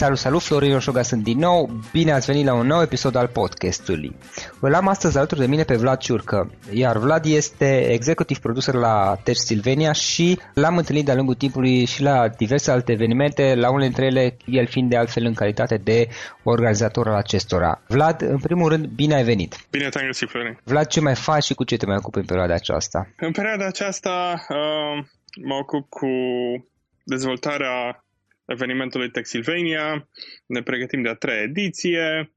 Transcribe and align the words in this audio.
Salut, 0.00 0.18
salut, 0.18 0.42
Florin 0.42 0.72
Roșoga 0.72 1.02
sunt 1.02 1.22
din 1.22 1.38
nou, 1.38 1.70
bine 1.92 2.12
ați 2.12 2.26
venit 2.26 2.44
la 2.44 2.54
un 2.54 2.66
nou 2.66 2.82
episod 2.82 3.14
al 3.14 3.26
podcastului. 3.28 4.16
Îl 4.60 4.74
am 4.74 4.88
astăzi 4.88 5.16
alături 5.16 5.40
de 5.40 5.46
mine 5.46 5.62
pe 5.62 5.76
Vlad 5.76 5.98
Ciurcă, 5.98 6.50
iar 6.72 6.98
Vlad 6.98 7.24
este 7.24 7.92
executive 7.92 8.38
producer 8.42 8.74
la 8.74 9.16
Tech 9.24 9.38
Silvania 9.38 9.92
și 9.92 10.38
l-am 10.54 10.76
întâlnit 10.76 11.04
de-a 11.04 11.14
lungul 11.14 11.34
timpului 11.34 11.84
și 11.84 12.02
la 12.02 12.28
diverse 12.28 12.70
alte 12.70 12.92
evenimente, 12.92 13.54
la 13.54 13.70
unele 13.70 13.84
dintre 13.84 14.04
ele 14.04 14.36
el 14.44 14.66
fiind 14.66 14.90
de 14.90 14.96
altfel 14.96 15.24
în 15.24 15.34
calitate 15.34 15.76
de 15.76 16.08
organizator 16.42 17.08
al 17.08 17.14
acestora. 17.14 17.82
Vlad, 17.88 18.20
în 18.20 18.38
primul 18.38 18.68
rând, 18.68 18.86
bine 18.86 19.14
ai 19.14 19.24
venit! 19.24 19.66
Bine 19.70 19.88
te-am 19.88 20.06
găsit, 20.06 20.28
Florin! 20.28 20.58
Vlad, 20.64 20.86
ce 20.86 21.00
mai 21.00 21.14
faci 21.14 21.44
și 21.44 21.54
cu 21.54 21.64
ce 21.64 21.76
te 21.76 21.86
mai 21.86 21.96
ocupi 21.96 22.18
în 22.18 22.24
perioada 22.24 22.54
aceasta? 22.54 23.08
În 23.16 23.32
perioada 23.32 23.66
aceasta 23.66 24.44
uh, 24.48 25.04
mă 25.42 25.54
ocup 25.54 25.88
cu 25.88 26.08
dezvoltarea 27.04 28.04
evenimentului 28.50 29.10
Texilvania, 29.10 30.08
ne 30.46 30.62
pregătim 30.62 31.02
de 31.02 31.08
a 31.08 31.14
treia 31.14 31.42
ediție. 31.42 32.32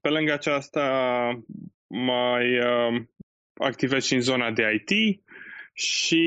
Pe 0.00 0.08
lângă 0.08 0.32
aceasta 0.32 0.84
mai 1.86 2.58
activez 3.54 4.04
și 4.04 4.14
în 4.14 4.20
zona 4.20 4.50
de 4.50 4.82
IT 4.86 5.22
și 5.74 6.24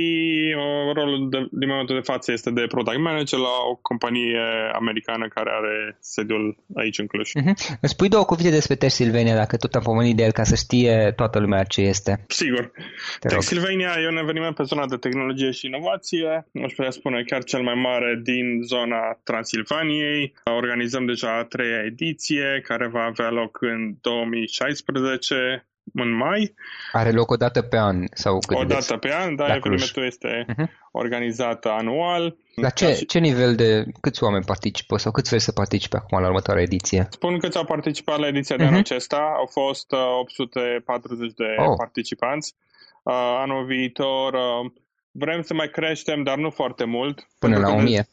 uh, 0.57 0.93
rolul 0.93 1.29
de, 1.29 1.37
din 1.51 1.67
momentul 1.67 1.95
de 1.95 2.11
față 2.11 2.31
este 2.31 2.51
de 2.51 2.65
product 2.67 2.99
manager 2.99 3.39
la 3.39 3.55
o 3.71 3.75
companie 3.75 4.39
americană 4.73 5.27
care 5.27 5.49
are 5.59 5.97
sediul 5.99 6.57
aici 6.75 6.99
în 6.99 7.07
Cluj. 7.07 7.29
Uh-huh. 7.29 7.55
Îmi 7.81 7.93
spui 7.93 8.09
două 8.09 8.23
cuvinte 8.25 8.51
despre 8.51 8.75
Tessilvania, 8.75 9.35
dacă 9.35 9.57
tot 9.57 9.73
am 9.73 9.81
pomenit 9.81 10.15
de 10.15 10.23
el, 10.23 10.31
ca 10.31 10.43
să 10.43 10.55
știe 10.55 11.13
toată 11.15 11.39
lumea 11.39 11.63
ce 11.63 11.81
este. 11.81 12.25
Sigur. 12.27 12.71
Tessilvania 13.19 13.95
e 14.03 14.07
un 14.07 14.17
eveniment 14.17 14.55
pe 14.55 14.63
zona 14.63 14.85
de 14.87 14.95
tehnologie 14.95 15.51
și 15.51 15.65
inovație, 15.65 16.47
aș 16.63 16.73
putea 16.73 16.91
spune 16.91 17.23
chiar 17.23 17.43
cel 17.43 17.61
mai 17.61 17.75
mare 17.75 18.19
din 18.23 18.61
zona 18.61 19.19
Transilvaniei. 19.23 20.33
Organizăm 20.43 21.05
deja 21.05 21.37
a 21.37 21.43
treia 21.43 21.83
ediție, 21.85 22.61
care 22.63 22.87
va 22.87 23.03
avea 23.03 23.29
loc 23.29 23.57
în 23.61 23.95
2016 24.01 25.67
în 25.93 26.15
mai. 26.15 26.53
Are 26.91 27.11
loc 27.11 27.31
o 27.31 27.35
dată 27.35 27.61
pe 27.61 27.77
an 27.77 28.05
sau 28.13 28.39
cât 28.39 28.57
O 28.57 28.63
dată 28.63 28.97
pe 28.97 29.13
an, 29.13 29.35
da, 29.35 29.55
evenimentul 29.55 30.05
este 30.05 30.45
uh-huh. 30.49 30.65
organizat 30.91 31.65
anual. 31.65 32.35
La 32.55 32.69
ce, 32.69 32.93
și... 32.93 33.05
ce 33.05 33.19
nivel 33.19 33.55
de, 33.55 33.85
câți 34.01 34.23
oameni 34.23 34.43
participă 34.45 34.97
sau 34.97 35.11
câți 35.11 35.27
vrei 35.27 35.41
să 35.41 35.51
participe 35.51 35.97
acum 35.97 36.19
la 36.19 36.27
următoarea 36.27 36.63
ediție? 36.63 37.07
Spun 37.09 37.39
că 37.39 37.49
au 37.53 37.65
participat 37.65 38.19
la 38.19 38.27
ediția 38.27 38.55
uh-huh. 38.55 38.59
de 38.59 38.63
anul 38.63 38.79
mhm. 38.79 38.91
acesta, 38.91 39.33
au 39.37 39.45
fost 39.45 39.91
840 39.91 41.27
uh, 41.27 41.33
de 41.35 41.55
oh. 41.57 41.73
participanți. 41.77 42.55
Uh, 43.03 43.13
anul 43.13 43.65
viitor 43.65 44.33
uh, 44.33 44.71
vrem 45.11 45.41
să 45.41 45.53
mai 45.53 45.69
creștem, 45.69 46.23
dar 46.23 46.37
nu 46.37 46.49
foarte 46.49 46.83
mult. 46.85 47.27
Până 47.39 47.57
la 47.57 47.73
1000? 47.73 47.97
De... 47.97 48.07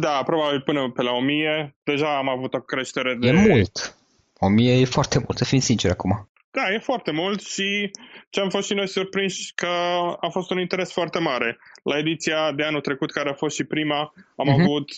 Da, 0.00 0.22
probabil 0.24 0.60
până 0.60 0.90
pe 0.90 1.02
la 1.02 1.12
1000. 1.12 1.76
Deja 1.82 2.16
am 2.16 2.28
avut 2.28 2.54
o 2.54 2.58
creștere 2.58 3.14
de... 3.14 3.28
E 3.28 3.32
mult. 3.32 3.96
1000 4.38 4.80
e 4.80 4.84
foarte 4.84 5.18
mult, 5.18 5.38
să 5.38 5.44
fim 5.44 5.58
sinceri 5.58 5.92
acum. 5.92 6.28
Da, 6.56 6.72
e 6.72 6.78
foarte 6.78 7.10
mult 7.10 7.40
și 7.40 7.90
ce 8.30 8.40
am 8.40 8.48
fost 8.48 8.66
și 8.66 8.74
noi 8.74 8.88
surprinși 8.88 9.52
că 9.54 9.72
a 10.20 10.28
fost 10.30 10.50
un 10.50 10.58
interes 10.58 10.92
foarte 10.92 11.18
mare. 11.18 11.58
La 11.82 11.98
ediția 11.98 12.52
de 12.52 12.62
anul 12.62 12.80
trecut, 12.80 13.10
care 13.10 13.28
a 13.30 13.34
fost 13.34 13.54
și 13.54 13.64
prima, 13.64 14.14
am 14.36 14.48
uh-huh. 14.48 14.60
avut 14.60 14.88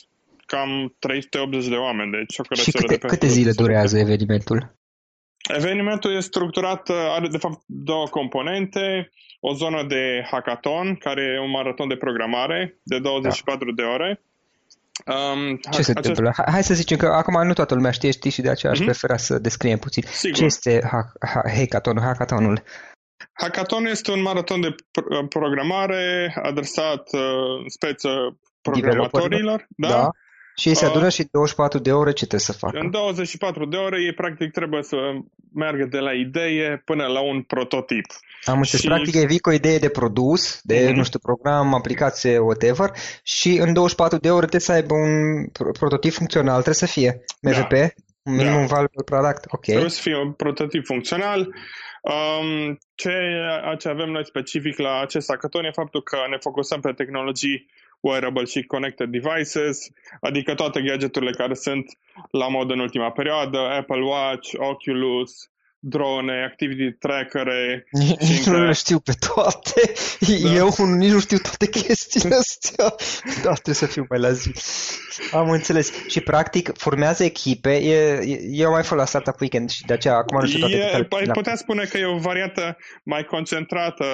cam 0.47 0.95
380 0.99 1.69
de 1.69 1.75
oameni, 1.75 2.11
deci 2.11 2.39
o 2.39 2.55
Și 2.55 2.71
câte, 2.71 2.87
de 2.87 2.99
câte 2.99 3.27
zile 3.27 3.53
durează 3.53 3.99
evenimentul? 3.99 4.75
Evenimentul 5.57 6.17
e 6.17 6.21
structurat, 6.21 6.89
are 6.89 7.29
de 7.29 7.39
fapt 7.39 7.63
două 7.67 8.07
componente, 8.07 9.11
o 9.41 9.55
zonă 9.55 9.85
de 9.89 10.27
hackathon, 10.31 10.95
care 10.95 11.23
e 11.23 11.41
un 11.41 11.51
maraton 11.51 11.89
de 11.89 11.97
programare 11.97 12.79
de 12.83 12.99
24 12.99 13.73
da. 13.73 13.83
de 13.83 13.89
ore, 13.89 14.21
Um, 15.05 15.57
Ce 15.57 15.83
se 15.83 15.91
acest... 15.91 15.97
întâmplă? 15.97 16.33
Hai 16.51 16.65
să 16.65 16.75
zicem 16.75 16.97
că 16.97 17.07
acum 17.07 17.47
nu 17.47 17.53
toată 17.53 17.75
lumea 17.75 17.91
știe, 17.91 18.11
știi 18.11 18.31
și 18.31 18.41
de 18.41 18.51
aceea 18.51 18.73
aș 18.73 18.79
mm-hmm. 18.79 18.85
prefera 18.85 19.17
să 19.17 19.39
descriem 19.39 19.79
puțin. 19.79 20.03
Sigur. 20.07 20.37
Ce 20.37 20.45
este 20.45 20.89
hackathonul? 21.45 22.03
Hackathonul? 22.03 22.63
Hackathon 23.33 23.87
este 23.87 24.11
un 24.11 24.23
maraton 24.23 24.61
de 24.61 24.75
programare 25.29 26.35
adresat 26.43 27.13
uh, 27.13 27.65
speță 27.67 28.39
programatorilor. 28.63 29.67
Da? 29.69 29.89
da. 29.89 30.11
Și 30.57 30.75
se 30.75 30.85
adună 30.85 31.07
uh, 31.07 31.13
și 31.13 31.29
24 31.31 31.79
de 31.79 31.93
ore 31.93 32.11
ce 32.11 32.27
trebuie 32.27 32.41
să 32.41 32.53
facă? 32.53 32.79
În 32.79 32.91
24 32.91 33.67
de 33.67 33.77
ore 33.77 34.03
ei 34.03 34.13
practic 34.13 34.51
trebuie 34.51 34.83
să 34.83 34.97
meargă 35.55 35.85
de 35.85 35.99
la 35.99 36.13
idee 36.13 36.83
până 36.85 37.07
la 37.07 37.21
un 37.21 37.43
prototip. 37.43 38.07
Am 38.45 38.57
înțeles, 38.57 38.81
și... 38.81 38.87
practic 38.87 39.15
e 39.15 39.27
vii 39.27 39.39
cu 39.39 39.49
o 39.49 39.53
idee 39.53 39.79
de 39.79 39.89
produs, 39.89 40.61
de, 40.63 40.77
mm-hmm. 40.77 40.95
nu 40.95 41.05
știu, 41.05 41.19
program, 41.19 41.75
aplicație, 41.75 42.39
whatever, 42.39 42.91
și 43.23 43.51
în 43.61 43.73
24 43.73 44.19
de 44.19 44.31
ore 44.31 44.47
trebuie 44.47 44.61
să 44.61 44.73
aibă 44.73 44.95
un 44.95 45.47
prototip 45.73 46.13
funcțional, 46.13 46.55
trebuie 46.55 46.75
să 46.75 46.87
fie 46.87 47.25
MVP, 47.41 47.71
da. 47.71 47.87
minimum 48.23 48.67
da. 48.67 48.75
valuable 48.75 49.03
product, 49.05 49.45
ok. 49.49 49.65
Trebuie 49.65 49.91
să 49.91 50.01
fie 50.01 50.17
un 50.17 50.33
prototip 50.33 50.85
funcțional. 50.85 51.55
Um, 52.03 52.79
ce, 52.95 53.15
ce 53.79 53.89
avem 53.89 54.11
noi 54.11 54.27
specific 54.27 54.79
la 54.79 55.01
acest 55.01 55.29
hackathon 55.31 55.65
e 55.65 55.71
faptul 55.71 56.03
că 56.03 56.17
ne 56.31 56.37
focusăm 56.41 56.81
pe 56.81 56.93
tehnologii 56.93 57.67
wearable 58.07 58.45
și 58.45 58.63
connected 58.63 59.09
devices, 59.09 59.89
adică 60.21 60.55
toate 60.55 60.83
gadgeturile 60.83 61.31
care 61.31 61.55
sunt 61.55 61.99
la 62.31 62.49
mod 62.49 62.71
în 62.71 62.79
ultima 62.79 63.11
perioadă, 63.11 63.59
Apple 63.59 64.03
Watch, 64.03 64.53
Oculus, 64.57 65.51
drone, 65.79 66.45
activity 66.45 66.97
tracker 66.99 67.47
Nici 68.19 68.47
nu 68.47 68.65
le 68.65 68.73
știu 68.73 68.99
pe 68.99 69.13
toate. 69.35 69.93
Da. 70.43 70.53
Eu 70.55 70.69
nici 70.97 71.11
nu 71.11 71.21
știu 71.21 71.39
toate 71.39 71.69
chestiile 71.69 72.35
astea. 72.35 72.95
Da, 73.43 73.53
trebuie 73.53 73.75
să 73.75 73.87
fiu 73.87 74.07
mai 74.09 74.19
la 74.19 74.33
zi. 74.33 74.53
Am 75.33 75.51
înțeles. 75.51 75.93
Și 76.09 76.21
practic 76.21 76.77
formează 76.77 77.25
echipe. 77.25 77.77
E, 77.77 78.21
eu 78.51 78.71
mai 78.71 78.83
fost 78.83 79.01
la 79.01 79.07
Startup 79.07 79.41
Weekend 79.41 79.71
și 79.71 79.85
de 79.85 79.93
aceea 79.93 80.15
acum 80.15 80.41
nu 80.41 80.47
știu 80.47 80.59
toate 80.59 80.77
e, 80.77 81.07
Ai 81.11 81.27
putea 81.33 81.57
spune 81.57 81.85
că 81.85 81.99
e 81.99 82.05
o 82.05 82.19
variantă 82.19 82.77
mai 83.03 83.25
concentrată 83.25 84.05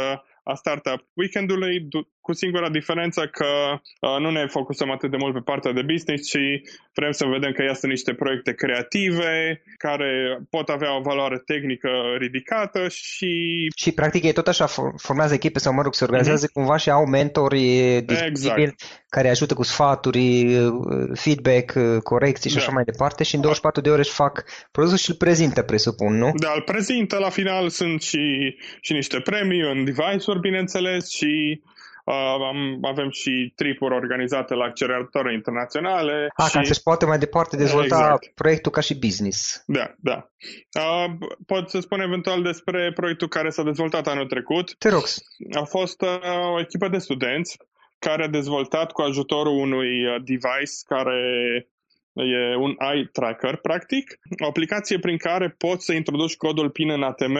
a 0.44 0.54
Startup 0.54 1.06
Weekendului, 1.14 1.88
cu 2.22 2.32
singura 2.32 2.70
diferență 2.70 3.20
că 3.26 3.46
uh, 4.00 4.16
nu 4.20 4.30
ne 4.30 4.46
focusăm 4.46 4.90
atât 4.90 5.10
de 5.10 5.16
mult 5.16 5.34
pe 5.34 5.40
partea 5.44 5.72
de 5.72 5.82
business, 5.92 6.28
ci 6.28 6.44
vrem 6.94 7.10
să 7.10 7.24
vedem 7.24 7.52
că 7.52 7.62
iasă 7.62 7.86
niște 7.86 8.12
proiecte 8.14 8.52
creative 8.52 9.62
care 9.76 10.40
pot 10.50 10.68
avea 10.68 10.96
o 10.96 11.00
valoare 11.00 11.42
tehnică 11.46 11.88
ridicată 12.18 12.88
și... 12.88 13.32
Și 13.76 13.92
practic 13.92 14.24
ei 14.24 14.32
tot 14.32 14.48
așa 14.48 14.66
formează 14.96 15.34
echipe 15.34 15.58
sau 15.58 15.72
mă 15.72 15.82
rog, 15.82 15.94
se 15.94 16.04
organizează 16.04 16.46
mm-hmm. 16.46 16.52
cumva 16.52 16.76
și 16.76 16.90
au 16.90 17.06
mentori 17.06 17.96
exact. 17.96 18.74
care 19.08 19.28
ajută 19.28 19.54
cu 19.54 19.62
sfaturi, 19.62 20.54
uh, 20.56 20.72
feedback, 21.14 21.74
uh, 21.76 22.02
corecții 22.02 22.50
și 22.50 22.56
da. 22.56 22.62
așa 22.62 22.72
mai 22.72 22.84
departe 22.84 23.24
și 23.24 23.34
în 23.34 23.40
24 23.40 23.80
de 23.80 23.90
ore 23.90 24.00
își 24.00 24.12
fac 24.12 24.44
produsul 24.72 24.98
și 24.98 25.10
îl 25.10 25.16
prezintă, 25.16 25.62
presupun, 25.62 26.16
nu? 26.16 26.32
Da, 26.34 26.52
îl 26.54 26.62
prezintă, 26.62 27.18
la 27.18 27.28
final 27.28 27.68
sunt 27.68 28.02
și, 28.02 28.56
și 28.80 28.92
niște 28.92 29.20
premii 29.20 29.60
în 29.60 29.84
device-uri, 29.84 30.40
bineînțeles, 30.40 31.10
și 31.10 31.62
Uh, 32.04 32.78
avem 32.82 33.10
și 33.10 33.52
tripuri 33.56 33.94
organizate 33.94 34.54
la 34.54 34.64
acceleratoare 34.64 35.32
internaționale. 35.32 36.28
A, 36.34 36.46
și... 36.46 36.52
ca 36.52 36.62
să-și 36.62 36.82
poate 36.82 37.06
mai 37.06 37.18
departe 37.18 37.56
dezvolta 37.56 37.96
exact. 37.96 38.32
proiectul 38.34 38.72
ca 38.72 38.80
și 38.80 38.98
business. 38.98 39.62
Da, 39.66 39.94
da. 40.00 40.30
Uh, 40.78 41.12
pot 41.46 41.70
să 41.70 41.80
spun 41.80 42.00
eventual 42.00 42.42
despre 42.42 42.92
proiectul 42.92 43.28
care 43.28 43.50
s-a 43.50 43.62
dezvoltat 43.62 44.06
anul 44.06 44.26
trecut. 44.26 44.74
Te 44.78 44.88
rog. 44.88 45.02
A 45.60 45.64
fost 45.64 46.02
uh, 46.02 46.08
o 46.54 46.60
echipă 46.60 46.88
de 46.88 46.98
studenți 46.98 47.56
care 47.98 48.24
a 48.24 48.28
dezvoltat 48.28 48.92
cu 48.92 49.00
ajutorul 49.00 49.58
unui 49.58 50.06
uh, 50.06 50.14
device 50.24 50.74
care 50.86 51.20
e 52.12 52.56
un 52.56 52.74
eye 52.92 53.08
tracker, 53.12 53.56
practic, 53.56 54.18
o 54.42 54.46
aplicație 54.46 54.98
prin 54.98 55.16
care 55.16 55.54
poți 55.58 55.84
să 55.84 55.92
introduci 55.92 56.36
codul 56.36 56.70
PIN 56.70 56.90
în 56.90 57.02
ATM 57.02 57.36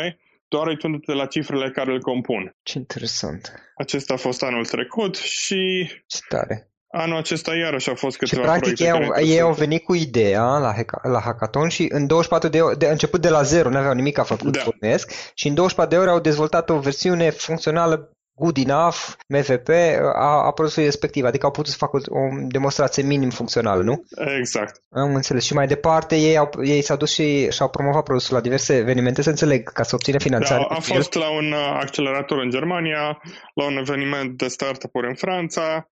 doar 0.54 0.66
uitându-te 0.66 1.12
la 1.12 1.26
cifrele 1.26 1.70
care 1.70 1.93
îl 1.93 2.00
compun. 2.00 2.56
Ce 2.62 2.78
interesant. 2.78 3.52
Acesta 3.76 4.14
a 4.14 4.16
fost 4.16 4.43
anul 4.43 4.66
trecut 4.66 5.16
și... 5.16 5.90
Ce 6.06 6.19
tare. 6.28 6.66
Anul 6.88 7.16
acesta 7.16 7.54
iarăși 7.54 7.90
a 7.90 7.94
fost 7.94 8.16
câteva 8.16 8.43
și 8.43 8.49
practic 8.49 8.78
ei 8.78 8.90
au, 8.90 9.00
ei 9.22 9.40
au 9.40 9.52
venit 9.52 9.82
cu 9.84 9.94
ideea 9.94 10.43
la, 10.43 10.75
la 11.02 11.20
hackathon 11.20 11.69
și 11.69 11.87
în 11.88 12.06
24 12.06 12.49
de 12.49 12.60
ore, 12.60 12.75
de, 12.75 12.87
început 12.87 13.20
de 13.20 13.28
la 13.28 13.43
zero, 13.43 13.69
nu 13.69 13.76
aveau 13.76 13.94
nimic 13.94 14.19
a 14.19 14.22
făcut, 14.22 14.52
da. 14.81 14.96
și 15.34 15.49
în 15.49 15.54
24 15.54 15.94
de 15.94 16.00
ore 16.00 16.10
au 16.10 16.20
dezvoltat 16.20 16.70
o 16.70 16.78
versiune 16.78 17.31
funcțională 17.31 18.16
good 18.34 18.56
enough, 18.56 18.96
MVP, 19.29 19.69
a, 20.14 20.46
a 20.46 20.50
produsului 20.52 20.88
respectiv. 20.88 21.25
Adică 21.25 21.46
au 21.46 21.52
putut 21.52 21.70
să 21.70 21.76
facă 21.76 21.96
o, 21.96 22.19
o 22.19 22.29
demonstrație 22.49 23.02
minim 23.02 23.31
funcțională, 23.31 23.82
nu? 23.82 24.05
Exact. 24.38 24.81
Am 24.90 25.14
înțeles. 25.14 25.44
Și 25.44 25.55
mai 25.55 25.67
departe, 25.67 26.17
ei, 26.17 26.37
au, 26.37 26.50
ei 26.62 26.82
s-au 26.82 26.96
dus 26.96 27.12
și 27.12 27.50
și-au 27.50 27.69
promovat 27.69 28.02
produsul 28.02 28.34
la 28.34 28.40
diverse 28.40 28.76
evenimente, 28.76 29.23
să 29.23 29.31
înțeleg, 29.31 29.73
ca 29.73 29.82
să 29.82 29.94
obține 29.94 30.19
finanțare. 30.19 30.67
Da, 30.69 30.75
a 30.75 30.81
fost 30.81 31.14
la 31.14 31.31
un 31.31 31.52
uh, 31.52 31.79
accelerator 31.81 32.38
în 32.38 32.50
Germania, 32.50 33.20
la 33.55 33.64
un 33.64 33.76
eveniment 33.76 34.38
de 34.38 34.49
startup-uri 34.49 35.08
în 35.08 35.14
Franța, 35.14 35.87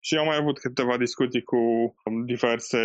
și 0.00 0.16
am 0.16 0.26
mai 0.26 0.36
avut 0.36 0.58
câteva 0.58 0.96
discuții 0.96 1.42
cu 1.42 1.56
um, 1.56 2.24
diverse 2.24 2.78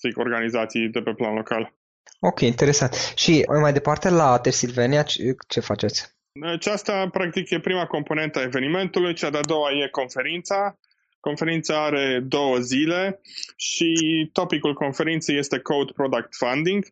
zic, 0.00 0.18
organizații 0.18 0.88
de 0.88 1.00
pe 1.00 1.12
plan 1.12 1.34
local. 1.34 1.74
Ok, 2.20 2.40
interesant. 2.40 3.12
Și 3.14 3.44
mai 3.60 3.72
departe 3.72 4.10
la 4.10 4.38
Tersilvania, 4.38 5.02
ce, 5.02 5.34
ce 5.48 5.60
faceți? 5.60 6.15
Deci 6.40 6.66
asta, 6.66 7.08
practic, 7.08 7.50
e 7.50 7.60
prima 7.60 7.86
componentă 7.86 8.38
a 8.38 8.42
evenimentului, 8.42 9.14
cea 9.14 9.30
de-a 9.30 9.40
doua 9.40 9.70
e 9.70 9.88
conferința. 9.88 10.78
Conferința 11.20 11.84
are 11.84 12.20
două 12.20 12.58
zile 12.58 13.20
și 13.56 13.90
topicul 14.32 14.74
conferinței 14.74 15.38
este 15.38 15.58
Code 15.58 15.92
Product 15.92 16.34
Funding. 16.36 16.84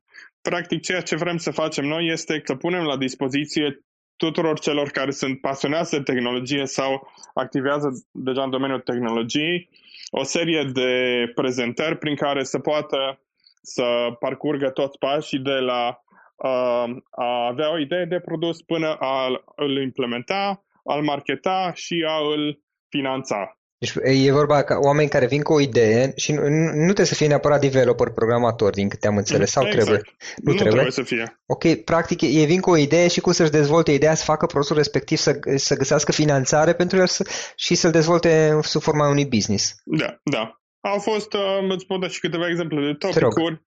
Practic, 0.43 0.83
ceea 0.83 1.01
ce 1.01 1.17
vrem 1.17 1.37
să 1.37 1.51
facem 1.51 1.85
noi 1.85 2.07
este 2.07 2.43
să 2.45 2.55
punem 2.55 2.83
la 2.83 2.97
dispoziție 2.97 3.85
tuturor 4.17 4.59
celor 4.59 4.91
care 4.91 5.11
sunt 5.11 5.41
pasionați 5.41 5.91
de 5.91 6.03
tehnologie 6.03 6.67
sau 6.67 7.13
activează 7.35 8.07
deja 8.11 8.43
în 8.43 8.51
domeniul 8.51 8.81
tehnologiei 8.81 9.69
o 10.11 10.23
serie 10.23 10.71
de 10.73 10.91
prezentări 11.35 11.99
prin 11.99 12.17
care 12.17 12.45
să 12.45 12.59
poată 12.59 13.19
să 13.63 14.17
parcurgă 14.19 14.71
toți 14.71 14.99
pașii 14.99 15.39
de 15.39 15.59
la 15.59 16.04
a 17.11 17.47
avea 17.51 17.73
o 17.73 17.79
idee 17.79 18.05
de 18.05 18.21
produs 18.21 18.63
până 18.63 18.97
a 18.99 19.43
îl 19.57 19.83
implementa, 19.83 20.65
a-l 20.85 21.03
marketa 21.03 21.73
și 21.75 22.05
a 22.09 22.19
îl 22.33 22.63
finanța. 22.89 23.59
Deci 23.79 24.25
e 24.27 24.33
vorba 24.33 24.63
ca 24.63 24.79
oameni 24.79 25.09
care 25.09 25.27
vin 25.27 25.43
cu 25.43 25.53
o 25.53 25.61
idee 25.61 26.13
și 26.17 26.33
nu, 26.33 26.41
nu 26.49 26.85
trebuie 26.85 27.07
să 27.07 27.15
fie 27.15 27.27
neapărat 27.27 27.61
developer, 27.61 28.11
programator, 28.11 28.73
din 28.73 28.89
câte 28.89 29.07
am 29.07 29.17
înțeles, 29.17 29.51
sau 29.51 29.67
exact. 29.67 29.85
trebuie? 29.85 30.03
Nu, 30.37 30.53
nu 30.53 30.59
trebuie. 30.59 30.83
trebuie 30.83 30.91
să 30.91 31.03
fie. 31.03 31.43
Ok, 31.47 31.85
practic 31.85 32.21
ei 32.21 32.47
vin 32.47 32.61
cu 32.61 32.71
o 32.71 32.77
idee 32.77 33.09
și 33.09 33.21
cum 33.21 33.33
să-și 33.33 33.51
dezvolte 33.51 33.93
ideea, 33.93 34.15
să 34.15 34.25
facă 34.25 34.47
produsul 34.47 34.77
respectiv, 34.77 35.19
să, 35.19 35.39
să 35.57 35.77
găsească 35.77 36.13
finanțare 36.13 36.73
pentru 36.73 36.99
el 36.99 37.07
să, 37.07 37.27
și 37.57 37.75
să-l 37.75 37.91
dezvolte 37.91 38.59
sub 38.63 38.83
forma 38.83 39.09
unui 39.09 39.27
business. 39.27 39.75
Da, 39.85 40.21
da. 40.23 40.61
Au 40.81 40.99
fost, 40.99 41.33
uh, 41.33 41.41
îți 41.69 41.87
pot 41.87 42.01
da 42.01 42.09
și 42.09 42.21
câteva 42.21 42.49
exemple 42.49 42.85
de 42.87 42.93
topicuri. 42.93 43.63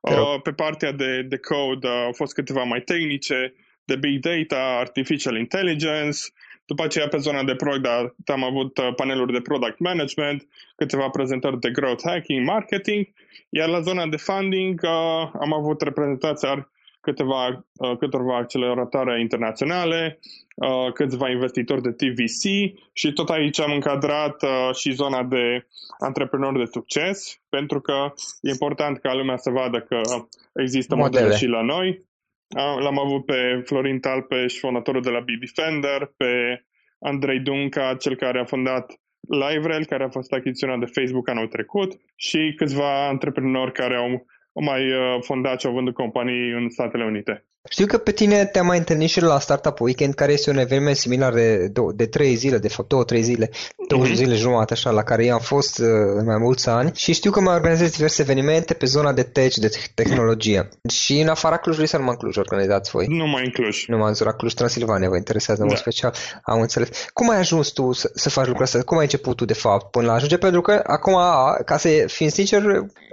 Uh, 0.00 0.40
pe 0.42 0.52
partea 0.52 0.92
de, 0.92 1.22
de 1.22 1.36
code 1.36 1.88
uh, 1.88 2.02
au 2.06 2.12
fost 2.12 2.32
câteva 2.32 2.62
mai 2.62 2.80
tehnice, 2.80 3.54
de 3.84 3.96
big 3.96 4.20
data, 4.20 4.76
artificial 4.78 5.36
intelligence, 5.36 6.18
după 6.66 6.84
aceea 6.84 7.08
pe 7.08 7.16
zona 7.16 7.44
de 7.44 7.54
product 7.54 8.28
am 8.28 8.44
avut 8.44 8.78
uh, 8.78 8.94
paneluri 8.94 9.32
de 9.32 9.40
product 9.40 9.78
management, 9.78 10.48
câteva 10.76 11.08
prezentări 11.08 11.60
de 11.60 11.70
growth 11.70 12.02
hacking, 12.04 12.46
marketing, 12.46 13.08
iar 13.48 13.68
la 13.68 13.80
zona 13.80 14.06
de 14.06 14.16
funding 14.16 14.80
uh, 14.82 15.30
am 15.40 15.52
avut 15.52 15.80
reprezentații 15.80 16.68
câteva, 17.00 17.46
uh, 17.72 17.96
câteva 17.98 18.36
acceleratoare 18.36 19.20
internaționale, 19.20 20.18
uh, 20.60 20.92
câțiva 20.92 21.30
investitori 21.30 21.82
de 21.82 21.92
TVC 21.92 22.42
și 22.92 23.12
tot 23.12 23.28
aici 23.28 23.60
am 23.60 23.72
încadrat 23.72 24.42
uh, 24.42 24.74
și 24.74 24.92
zona 24.92 25.24
de 25.24 25.66
antreprenori 25.98 26.58
de 26.58 26.70
succes, 26.72 27.40
pentru 27.48 27.80
că 27.80 28.12
e 28.40 28.50
important 28.50 28.98
ca 28.98 29.14
lumea 29.14 29.36
să 29.36 29.50
vadă 29.50 29.80
că 29.80 30.00
există 30.54 30.94
modele, 30.94 31.20
modele 31.20 31.38
și 31.38 31.46
la 31.46 31.62
noi. 31.62 32.08
L-am 32.78 32.98
avut 32.98 33.24
pe 33.24 33.62
Florin 33.64 34.00
Talpeș, 34.00 34.58
fondatorul 34.58 35.02
de 35.02 35.10
la 35.10 35.20
B-Defender, 35.20 36.12
pe 36.16 36.64
Andrei 36.98 37.40
Dunca, 37.40 37.94
cel 37.94 38.16
care 38.16 38.40
a 38.40 38.44
fondat 38.44 39.00
LiveRail, 39.28 39.84
care 39.84 40.04
a 40.04 40.08
fost 40.08 40.32
achiziționat 40.32 40.78
de 40.78 41.00
Facebook 41.00 41.28
anul 41.28 41.46
trecut 41.46 42.00
și 42.16 42.54
câțiva 42.56 43.08
antreprenori 43.08 43.72
care 43.72 43.96
au 43.96 44.26
mai 44.52 44.92
uh, 44.92 45.16
fondat 45.20 45.60
și 45.60 45.66
au 45.66 45.72
vândut 45.72 45.94
companii 45.94 46.50
în 46.50 46.68
Statele 46.68 47.04
Unite. 47.04 47.44
Știu 47.68 47.86
că 47.86 47.98
pe 47.98 48.12
tine 48.12 48.44
te-am 48.44 48.66
mai 48.66 48.78
întâlnit 48.78 49.08
și 49.08 49.20
la 49.20 49.38
Startup 49.38 49.80
Weekend, 49.80 50.14
care 50.14 50.32
este 50.32 50.50
un 50.50 50.56
eveniment 50.56 50.96
similar 50.96 51.32
de, 51.32 51.72
de 51.94 52.06
trei 52.06 52.34
zile, 52.34 52.58
de 52.58 52.68
fapt 52.68 52.88
două, 52.88 53.04
trei 53.04 53.22
zile, 53.22 53.50
două 53.88 54.06
mm-hmm. 54.06 54.12
zile 54.12 54.34
jumate 54.34 54.72
așa, 54.72 54.90
la 54.90 55.02
care 55.02 55.24
eu 55.24 55.32
am 55.32 55.40
fost 55.40 55.78
uh, 55.78 55.86
în 56.16 56.24
mai 56.24 56.36
mulți 56.38 56.68
ani 56.68 56.92
și 56.94 57.12
știu 57.12 57.30
că 57.30 57.40
mai 57.40 57.54
organizez 57.54 57.90
diverse 57.90 58.22
evenimente 58.22 58.74
pe 58.74 58.86
zona 58.86 59.12
de 59.12 59.22
tech, 59.22 59.56
de 59.56 59.70
tehnologie. 59.94 60.68
Și 60.88 61.20
în 61.20 61.28
afara 61.28 61.56
Clujului 61.56 61.88
sau 61.88 61.98
numai 61.98 62.14
în 62.14 62.20
Cluj 62.20 62.36
organizați 62.36 62.90
voi? 62.90 63.06
Nu 63.08 63.26
mai 63.26 63.44
în 63.44 63.50
Cluj. 63.50 63.84
Nu 63.86 63.96
mai 63.96 64.08
în 64.08 64.14
zona 64.14 64.32
Cluj, 64.32 64.52
Transilvania, 64.52 65.08
vă 65.08 65.16
interesează 65.16 65.60
în 65.60 65.66
da. 65.66 65.72
mod 65.72 65.82
special. 65.82 66.14
Am 66.42 66.60
înțeles. 66.60 66.88
Cum 67.12 67.30
ai 67.30 67.38
ajuns 67.38 67.68
tu 67.68 67.92
să, 67.92 68.10
să 68.14 68.30
faci 68.30 68.46
lucrul 68.46 68.64
ăsta? 68.64 68.82
Cum 68.82 68.96
ai 68.96 69.02
început 69.02 69.36
tu 69.36 69.44
de 69.44 69.54
fapt 69.54 69.90
până 69.90 70.06
la 70.06 70.12
ajunge? 70.12 70.36
Pentru 70.36 70.60
că 70.60 70.82
acum, 70.86 71.16
ca 71.64 71.76
să 71.76 71.88
fim 72.06 72.28
sincer, 72.28 72.62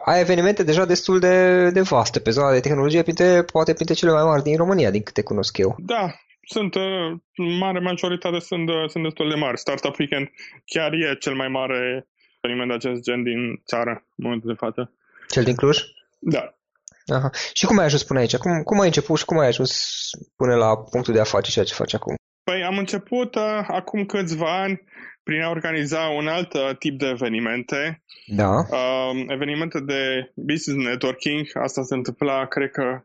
ai 0.06 0.20
evenimente 0.20 0.64
deja 0.64 0.86
destul 0.86 1.20
de, 1.20 1.70
de 1.70 1.82
vaste 1.82 2.20
pe 2.20 2.32
zona 2.32 2.52
de 2.52 2.60
tehnologie, 2.60 3.02
printre, 3.02 3.44
poate 3.44 3.74
printre 3.74 3.96
cele 3.96 4.12
mai 4.12 4.24
mari 4.24 4.37
din 4.42 4.58
România, 4.58 4.92
din 4.92 5.04
câte 5.04 5.22
cunosc 5.22 5.58
eu. 5.58 5.76
Da, 5.78 6.14
sunt, 6.42 6.76
uh, 6.76 7.20
mare 7.60 7.80
majoritate 7.80 8.40
sunt, 8.40 8.70
uh, 8.70 8.90
sunt 8.90 9.04
destul 9.04 9.30
de 9.30 9.36
mari. 9.36 9.60
Startup 9.60 9.98
Weekend 10.00 10.28
chiar 10.66 10.94
e 10.94 11.16
cel 11.20 11.36
mai 11.36 11.48
mare 11.48 12.08
eveniment 12.42 12.70
de 12.70 12.76
acest 12.76 13.02
gen 13.04 13.24
din 13.24 13.62
țară, 13.66 13.92
în 13.92 14.24
momentul 14.26 14.50
de 14.50 14.58
față. 14.66 14.94
Cel 15.30 15.44
din 15.44 15.56
Cluj? 15.56 15.78
Da. 16.20 16.58
Aha. 17.06 17.30
Și 17.54 17.66
cum 17.66 17.78
ai 17.78 17.86
ajuns 17.86 18.04
până 18.04 18.20
aici? 18.20 18.38
Cum, 18.38 18.64
cum 18.64 18.80
ai 18.80 18.86
început 18.86 19.18
și 19.18 19.26
cum 19.26 19.38
ai 19.40 19.48
ajuns 19.48 19.72
până 20.36 20.56
la 20.56 20.78
punctul 20.78 21.14
de 21.14 21.20
a 21.20 21.24
face 21.24 21.52
ceea 21.52 21.66
ce 21.66 21.74
faci 21.74 21.94
acum? 21.94 22.16
Păi 22.44 22.64
am 22.64 22.78
început 22.78 23.36
uh, 23.36 23.64
acum 23.68 24.06
câțiva 24.06 24.62
ani 24.62 24.82
prin 25.24 25.42
a 25.42 25.50
organiza 25.50 26.00
un 26.00 26.28
alt 26.28 26.54
uh, 26.54 26.76
tip 26.80 27.00
de 27.00 27.08
evenimente. 27.08 28.04
Da. 28.26 28.50
Uh, 28.50 29.26
evenimente 29.28 29.80
de 29.80 30.32
business 30.36 30.88
networking. 30.88 31.46
Asta 31.54 31.84
se 31.84 31.94
întâmpla, 31.94 32.46
cred 32.46 32.72
că, 32.72 33.04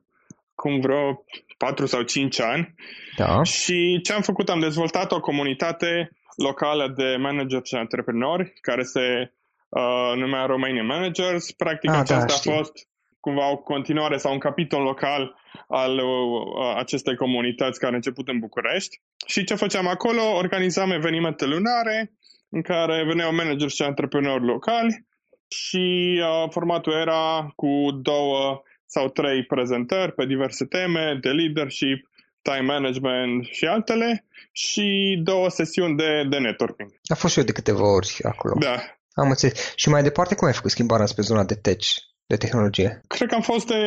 cum 0.54 0.80
vreo 0.80 1.24
4 1.58 1.86
sau 1.86 2.02
5 2.02 2.40
ani. 2.40 2.74
Da. 3.16 3.42
Și 3.42 4.00
ce 4.02 4.12
am 4.12 4.22
făcut? 4.22 4.48
Am 4.48 4.60
dezvoltat 4.60 5.12
o 5.12 5.20
comunitate 5.20 6.10
locală 6.36 6.92
de 6.96 7.16
manageri 7.18 7.68
și 7.68 7.74
antreprenori 7.74 8.52
care 8.60 8.82
se 8.82 9.32
uh, 9.68 10.12
numea 10.16 10.46
Romania 10.46 10.82
Managers. 10.82 11.50
Practic, 11.52 11.90
ah, 11.90 11.98
aceasta 11.98 12.40
da, 12.44 12.52
a 12.52 12.56
fost 12.56 12.72
cumva 13.20 13.50
o 13.50 13.56
continuare 13.56 14.16
sau 14.16 14.32
un 14.32 14.38
capitol 14.38 14.82
local 14.82 15.34
al 15.68 15.98
uh, 15.98 16.74
acestei 16.76 17.16
comunități 17.16 17.78
care 17.78 17.92
a 17.92 17.96
început 17.96 18.28
în 18.28 18.38
București. 18.38 19.00
Și 19.26 19.44
ce 19.44 19.54
făceam 19.54 19.86
acolo? 19.86 20.22
Organizam 20.34 20.90
evenimente 20.90 21.44
lunare 21.46 22.12
în 22.48 22.62
care 22.62 23.04
veneau 23.04 23.34
manageri 23.34 23.74
și 23.74 23.82
antreprenori 23.82 24.44
locali 24.44 25.06
și 25.48 26.20
uh, 26.20 26.50
formatul 26.50 26.92
era 26.92 27.52
cu 27.56 27.88
două 28.02 28.62
sau 28.94 29.08
trei 29.08 29.44
prezentări 29.44 30.12
pe 30.12 30.26
diverse 30.26 30.64
teme 30.64 31.18
de 31.20 31.28
leadership, 31.28 32.00
time 32.42 32.66
management 32.74 33.44
și 33.44 33.64
altele 33.64 34.26
și 34.52 34.86
două 35.22 35.48
sesiuni 35.48 35.96
de, 35.96 36.26
de 36.30 36.38
networking. 36.38 36.90
A 37.04 37.14
fost 37.14 37.32
și 37.32 37.38
eu 37.38 37.44
de 37.44 37.52
câteva 37.52 37.86
ori 37.94 38.18
acolo. 38.22 38.54
Da. 38.58 38.76
Am 39.14 39.28
înțeles. 39.28 39.72
Și 39.76 39.88
mai 39.88 40.02
departe, 40.02 40.34
cum 40.34 40.46
ai 40.46 40.52
făcut 40.52 40.70
schimbarea 40.70 41.06
spre 41.06 41.22
zona 41.22 41.44
de 41.44 41.54
tech, 41.54 41.86
de 42.26 42.36
tehnologie? 42.36 43.00
Cred 43.06 43.28
că 43.28 43.34
am 43.34 43.40
fost 43.40 43.66
de, 43.66 43.84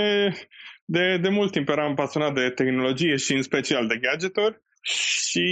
de, 0.85 1.17
de 1.21 1.29
mult 1.29 1.51
timp 1.51 1.69
eram 1.69 1.93
pasionat 1.95 2.33
de 2.33 2.49
tehnologie 2.49 3.15
și 3.15 3.33
în 3.33 3.41
special 3.41 3.87
de 3.87 3.97
gadgeturi 3.97 4.61
și 4.81 5.47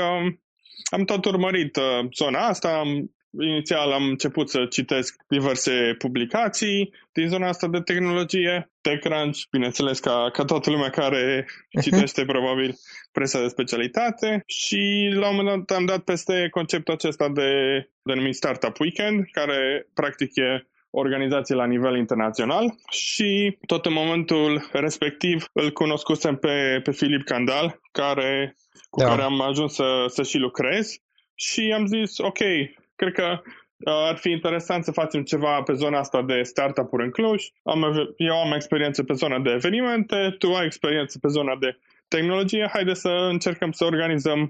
um, 0.00 0.42
am 0.90 1.04
tot 1.04 1.24
urmărit 1.24 1.76
uh, 1.76 2.08
zona 2.16 2.46
asta, 2.46 2.68
am 2.68 3.10
Inițial 3.38 3.92
am 3.92 4.04
început 4.04 4.50
să 4.50 4.64
citesc 4.64 5.14
diverse 5.28 5.94
publicații 5.98 6.94
din 7.12 7.28
zona 7.28 7.48
asta 7.48 7.68
de 7.68 7.80
tehnologie, 7.80 8.70
TechCrunch, 8.80 9.38
bineînțeles 9.50 9.98
ca, 9.98 10.30
ca 10.32 10.44
toată 10.44 10.70
lumea 10.70 10.90
care 10.90 11.44
uh-huh. 11.44 11.82
citește 11.82 12.24
probabil 12.24 12.74
presa 13.12 13.40
de 13.40 13.48
specialitate 13.48 14.42
și 14.46 15.10
la 15.12 15.28
un 15.28 15.36
moment 15.36 15.66
dat 15.66 15.76
am 15.76 15.84
dat 15.84 16.00
peste 16.00 16.48
conceptul 16.50 16.94
acesta 16.94 17.28
de 17.28 17.50
denumit 18.02 18.34
Startup 18.34 18.78
Weekend, 18.78 19.24
care 19.32 19.86
practic 19.94 20.36
e 20.36 20.66
organizație 20.90 21.54
la 21.54 21.66
nivel 21.66 21.96
internațional 21.96 22.74
și 22.90 23.58
tot 23.66 23.86
în 23.86 23.92
momentul 23.92 24.68
respectiv 24.72 25.44
îl 25.52 25.72
cunoscusem 25.72 26.36
pe, 26.36 26.80
pe 26.82 26.90
Filip 26.90 27.24
Candal, 27.24 27.80
care, 27.92 28.56
cu 28.90 29.00
da. 29.00 29.06
care 29.06 29.22
am 29.22 29.40
ajuns 29.40 29.74
să, 29.74 30.04
să 30.06 30.22
și 30.22 30.36
lucrez 30.36 30.90
și 31.34 31.72
am 31.76 31.86
zis, 31.86 32.18
ok, 32.18 32.38
cred 33.00 33.12
că 33.12 33.28
uh, 33.42 34.08
ar 34.10 34.16
fi 34.16 34.30
interesant 34.30 34.84
să 34.84 34.98
facem 35.02 35.22
ceva 35.22 35.62
pe 35.62 35.72
zona 35.72 35.98
asta 35.98 36.22
de 36.22 36.42
startup-uri 36.42 37.04
în 37.04 37.10
Cluj. 37.10 37.42
Am, 37.62 37.80
eu 38.16 38.34
am 38.44 38.52
experiență 38.52 39.02
pe 39.02 39.12
zona 39.12 39.38
de 39.38 39.50
evenimente, 39.50 40.34
tu 40.38 40.48
ai 40.54 40.64
experiență 40.64 41.18
pe 41.18 41.28
zona 41.28 41.54
de 41.56 41.78
tehnologie, 42.08 42.70
haide 42.72 42.94
să 42.94 43.12
încercăm 43.30 43.70
să 43.72 43.84
organizăm 43.84 44.40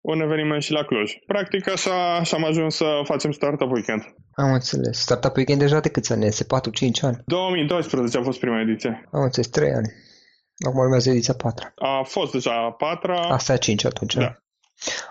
un 0.00 0.20
eveniment 0.20 0.62
și 0.62 0.72
la 0.72 0.82
Cluj. 0.84 1.12
Practic 1.26 1.68
așa, 1.68 2.16
așa 2.16 2.36
am 2.36 2.44
ajuns 2.44 2.74
să 2.74 3.00
facem 3.04 3.30
Startup 3.32 3.70
Weekend. 3.70 4.02
Am 4.34 4.52
înțeles. 4.52 4.98
Startup 4.98 5.36
Weekend 5.36 5.58
deja 5.58 5.80
de 5.80 5.88
câți 5.88 6.12
ani 6.12 6.26
este? 6.26 6.44
4-5 6.44 6.46
ani? 7.00 7.18
2012 7.26 8.18
a 8.18 8.22
fost 8.22 8.40
prima 8.40 8.60
ediție. 8.60 9.08
Am 9.12 9.22
înțeles, 9.22 9.48
3 9.48 9.70
ani. 9.72 9.88
Acum 10.66 10.78
urmează 10.78 11.10
ediția 11.10 11.34
4. 11.34 11.72
A 11.74 12.02
fost 12.02 12.32
deja 12.32 12.52
a 12.52 12.70
4 12.70 13.12
Asta 13.12 13.52
e 13.52 13.56
5 13.56 13.84
atunci. 13.84 14.14
Da. 14.14 14.36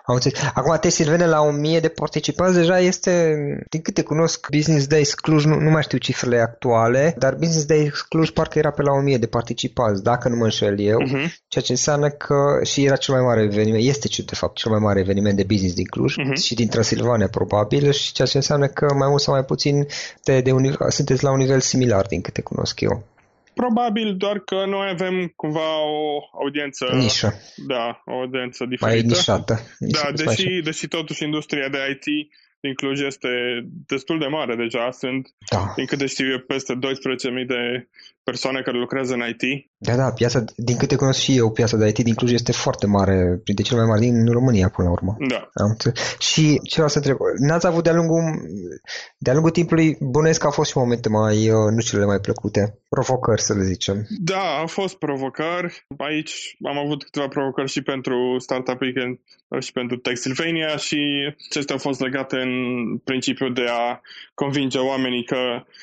Am 0.06 0.16
înțeles. 0.16 0.40
Acum 0.54 0.78
te 0.80 0.90
Silvene 0.90 1.26
la 1.26 1.42
1000 1.42 1.80
de 1.80 1.88
participanți 1.88 2.58
deja 2.58 2.80
este, 2.80 3.36
din 3.70 3.82
câte 3.82 4.02
cunosc, 4.02 4.48
Business 4.52 4.88
Days 4.88 5.14
Cluj, 5.14 5.46
nu, 5.46 5.60
nu 5.60 5.70
mai 5.70 5.82
știu 5.82 5.98
cifrele 5.98 6.40
actuale, 6.40 7.16
dar 7.18 7.34
Business 7.34 7.66
Days 7.66 8.02
Cluj 8.02 8.30
parcă 8.30 8.58
era 8.58 8.72
pe 8.72 8.82
la 8.82 8.92
1000 8.92 9.18
de 9.18 9.26
participanți, 9.26 10.04
dacă 10.04 10.30
nu 10.30 10.36
mă 10.36 10.44
înșel 10.44 10.80
eu, 10.80 10.98
uh-huh. 10.98 11.32
ceea 11.48 11.64
ce 11.64 11.72
înseamnă 11.72 12.10
că 12.10 12.60
și 12.64 12.86
era 12.86 12.96
cel 12.96 13.14
mai 13.14 13.24
mare 13.24 13.42
eveniment, 13.42 13.84
este 13.84 14.08
de 14.26 14.36
fapt 14.36 14.56
cel 14.56 14.72
mai 14.72 14.80
mare 14.80 15.00
eveniment 15.00 15.36
de 15.38 15.44
business 15.44 15.76
din 15.76 15.86
Cluj 15.86 16.14
uh-huh. 16.14 16.42
și 16.44 16.56
din 16.56 16.68
Transilvania 16.68 17.28
probabil 17.28 17.92
și 17.92 18.12
ceea 18.12 18.28
ce 18.28 18.38
înseamnă 18.38 18.68
că 18.68 18.94
mai 18.94 19.08
mult 19.10 19.22
sau 19.22 19.34
mai 19.34 19.44
puțin 19.44 19.88
de, 20.24 20.42
de 20.42 20.52
uni- 20.52 20.90
sunteți 20.90 21.24
la 21.24 21.32
un 21.32 21.38
nivel 21.38 21.60
similar 21.60 22.06
din 22.06 22.22
câte 22.22 22.42
cunosc 22.42 22.82
eu. 22.82 23.04
Probabil 23.64 24.16
doar 24.16 24.40
că 24.40 24.66
noi 24.66 24.88
avem 24.90 25.34
cumva 25.36 25.70
o 25.84 26.20
audiență... 26.44 26.86
Nișă. 26.94 27.30
Da, 27.68 28.02
o 28.06 28.14
audiență 28.20 28.66
diferită. 28.66 29.06
Mai 29.06 29.16
nișată. 29.16 29.54
Da, 29.80 30.12
deși, 30.12 30.62
deși 30.64 30.88
totuși 30.88 31.24
industria 31.24 31.70
de 31.70 31.78
IT 31.92 32.06
din 32.60 32.74
Cluj 32.74 33.02
este 33.02 33.30
destul 33.88 34.20
de 34.20 34.26
mare 34.26 34.56
deja. 34.56 34.92
Sunt, 34.92 35.24
da. 35.52 35.74
din 35.76 35.86
câte 35.86 36.06
știu 36.06 36.28
eu, 36.32 36.40
peste 36.40 36.74
12.000 36.74 36.80
de 37.48 37.88
persoane 38.24 38.62
care 38.62 38.78
lucrează 38.78 39.14
în 39.14 39.24
IT. 39.30 39.44
Da, 39.80 39.96
da, 39.96 40.12
piața, 40.12 40.44
din 40.56 40.78
câte 40.78 40.96
cunosc 40.96 41.20
și 41.20 41.38
eu, 41.38 41.52
piața 41.52 41.78
de 41.78 41.88
IT 41.88 42.00
din 42.00 42.14
Cluj 42.14 42.32
este 42.32 42.52
foarte 42.52 42.88
mare, 42.88 43.40
printre 43.44 43.64
cele 43.64 43.80
mai 43.80 43.90
mari 43.90 44.02
din 44.02 44.32
România 44.32 44.70
până 44.70 44.88
la 44.88 44.94
urmă. 44.94 45.16
Da. 45.28 45.50
Am 45.54 45.78
și 46.20 46.60
ce 46.64 46.74
vreau 46.74 46.88
să 46.88 46.98
întreb, 46.98 47.18
n-ați 47.38 47.68
avut 47.68 47.84
de-a 47.84 47.94
lungul, 47.94 48.24
de-a 49.18 49.34
lungul 49.34 49.52
timpului, 49.52 49.98
bănuiesc 50.00 50.40
că 50.40 50.46
au 50.46 50.52
fost 50.52 50.70
și 50.70 50.78
momente 50.78 51.10
mai, 51.10 51.50
uh, 51.50 51.72
nu 51.72 51.82
cele 51.82 52.06
mai 52.06 52.20
plăcute, 52.20 52.80
provocări 52.90 53.42
să 53.42 53.54
le 53.54 53.64
zicem. 53.64 54.08
Da, 54.10 54.58
au 54.60 54.68
fost 54.68 54.96
provocări. 54.98 55.86
Aici 55.98 56.58
am 56.70 56.78
avut 56.78 57.04
câteva 57.04 57.28
provocări 57.28 57.70
și 57.70 57.82
pentru 57.82 58.36
Startup 58.40 58.82
Weekend 58.82 59.20
și 59.60 59.72
pentru 59.72 59.98
Textilvania 59.98 60.78
și 60.78 61.00
acestea 61.50 61.76
au 61.76 61.82
fost 61.82 62.00
legate 62.00 62.36
în 62.36 62.54
principiu 63.04 63.50
de 63.50 63.66
a 63.70 64.02
convinge 64.34 64.78
oamenii 64.78 65.24
că 65.24 65.38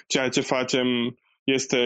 ceea 0.07 0.29
ce 0.29 0.41
facem 0.41 0.87
este 1.45 1.79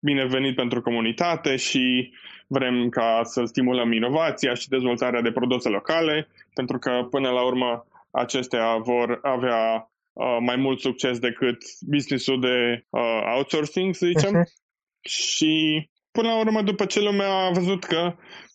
binevenit 0.00 0.54
pentru 0.54 0.80
comunitate 0.80 1.56
și 1.56 2.12
vrem 2.46 2.88
ca 2.88 3.20
să 3.24 3.44
stimulăm 3.44 3.92
inovația 3.92 4.54
și 4.54 4.68
dezvoltarea 4.68 5.22
de 5.22 5.32
produse 5.32 5.68
locale, 5.68 6.28
pentru 6.54 6.78
că 6.78 7.06
până 7.10 7.30
la 7.30 7.46
urmă 7.46 7.86
acestea 8.10 8.76
vor 8.76 9.18
avea 9.22 9.90
uh, 10.12 10.36
mai 10.40 10.56
mult 10.56 10.80
succes 10.80 11.18
decât 11.18 11.58
businessul 11.86 12.40
de 12.40 12.84
uh, 12.90 13.22
outsourcing, 13.36 13.94
să 13.94 14.06
zicem. 14.06 14.32
Uh-huh. 14.32 14.66
Și 15.00 15.88
până 16.10 16.28
la 16.28 16.38
urmă, 16.38 16.62
după 16.62 16.84
ce 16.84 17.00
lumea 17.00 17.32
a 17.32 17.50
văzut 17.50 17.84
că 17.84 18.14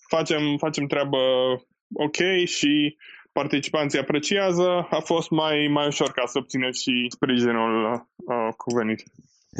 facem, 0.10 0.58
facem 0.58 0.86
treabă 0.86 1.18
ok 1.94 2.46
și 2.46 2.98
participanții 3.32 4.00
apreciază, 4.00 4.88
a 4.90 5.00
fost 5.00 5.30
mai, 5.30 5.68
mai 5.68 5.88
ușor 5.88 6.12
ca 6.12 6.26
să 6.26 6.38
obținem 6.38 6.72
și 6.72 7.06
sprijinul 7.10 7.94
uh, 8.16 8.54
cuvenit. 8.58 9.04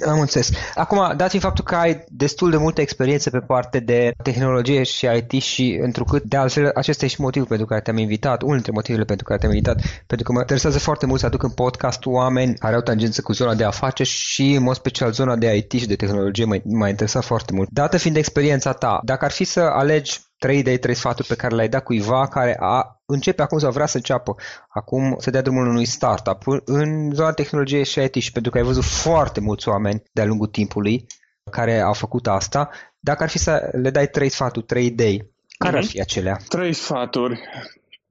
Am 0.08 0.20
înțeles. 0.20 0.50
Acum, 0.76 1.14
dat 1.16 1.30
fiind 1.30 1.44
faptul 1.44 1.64
că 1.64 1.76
ai 1.76 2.04
destul 2.08 2.50
de 2.50 2.58
multă 2.58 2.82
experiență 2.82 3.30
pe 3.30 3.40
parte 3.40 3.80
de 3.80 4.12
tehnologie 4.24 4.84
și 4.84 5.08
IT 5.16 5.42
și 5.42 5.80
întrucât, 5.82 6.24
de 6.24 6.38
altfel, 6.38 6.72
acesta 6.74 7.06
e 7.06 7.08
și 7.08 7.22
motivul 7.22 7.48
pentru 7.48 7.66
care 7.66 7.82
te-am 7.82 7.98
invitat, 7.98 8.42
unul 8.42 8.54
dintre 8.54 8.72
motivele 8.72 9.04
pentru 9.04 9.26
care 9.26 9.40
te-am 9.40 9.52
invitat, 9.52 9.82
pentru 10.08 10.26
că 10.26 10.32
mă 10.32 10.40
interesează 10.40 10.80
foarte 10.80 11.06
mult 11.06 11.20
să 11.20 11.26
aduc 11.26 11.44
în 11.44 11.50
podcast 11.50 12.06
oameni 12.06 12.56
care 12.56 12.76
au 12.76 12.82
tangență 12.82 13.22
cu 13.22 13.34
zona 13.34 13.56
de 13.56 13.64
afaceri 13.64 14.10
și, 14.10 14.54
în 14.54 14.64
mod 14.64 14.76
special, 14.76 15.12
zona 15.12 15.36
de 15.36 15.56
IT 15.56 15.72
și 15.72 15.88
de 15.88 15.96
tehnologie 15.96 16.46
m-a 16.64 16.90
interesat 16.90 17.24
foarte 17.24 17.54
mult. 17.54 17.70
Dată 17.72 17.98
fiind 17.98 18.18
experiența 18.18 18.72
ta, 18.72 19.00
dacă 19.04 19.26
ar 19.26 19.32
fi 19.32 19.44
să 19.44 19.60
alegi 19.60 20.20
trei 20.44 20.58
idei, 20.58 20.78
trei 20.78 20.96
sfaturi 20.96 21.28
pe 21.28 21.36
care 21.36 21.56
le-ai 21.56 21.70
dat 21.70 21.84
cuiva 21.84 22.28
care 22.28 22.58
a 22.60 23.02
începe 23.06 23.42
acum 23.42 23.58
sau 23.58 23.72
vrea 23.72 23.86
să 23.86 23.98
înceapă 23.98 24.36
acum 24.70 25.16
să 25.18 25.30
dea 25.30 25.42
drumul 25.42 25.68
unui 25.68 25.86
startup 25.86 26.42
în 26.66 27.12
zona 27.14 27.32
tehnologiei 27.32 27.86
și 27.86 28.00
IT 28.00 28.16
și 28.16 28.32
pentru 28.32 28.52
că 28.52 28.58
ai 28.58 28.64
văzut 28.64 28.84
foarte 28.84 29.40
mulți 29.40 29.70
oameni 29.70 30.04
de-a 30.12 30.26
lungul 30.26 30.48
timpului 30.48 31.06
care 31.52 31.80
au 31.80 31.94
făcut 31.94 32.28
asta, 32.28 32.70
dacă 33.00 33.24
ar 33.24 33.30
fi 33.30 33.38
să 33.38 33.70
le 33.82 33.90
dai 33.90 34.08
trei 34.08 34.30
sfaturi, 34.30 34.66
trei 34.66 34.86
idei, 34.86 35.18
care 35.58 35.74
mm-hmm. 35.74 35.78
ar 35.78 35.84
mhm. 35.84 35.92
fi 35.92 36.02
acelea? 36.02 36.38
Trei 36.48 36.74
sfaturi. 36.74 37.42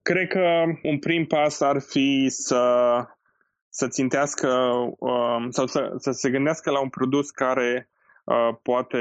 Cred 0.03 0.29
că 0.29 0.47
un 0.83 0.99
prim 0.99 1.27
pas 1.27 1.61
ar 1.61 1.81
fi 1.81 2.27
să 2.29 2.65
să 3.69 3.89
țintească 3.89 4.49
um, 4.99 5.51
sau 5.51 5.67
să, 5.67 5.93
să 5.99 6.11
se 6.11 6.31
gândească 6.31 6.71
la 6.71 6.81
un 6.81 6.89
produs 6.89 7.31
care 7.31 7.89
uh, 7.89 7.92
poate 8.63 8.99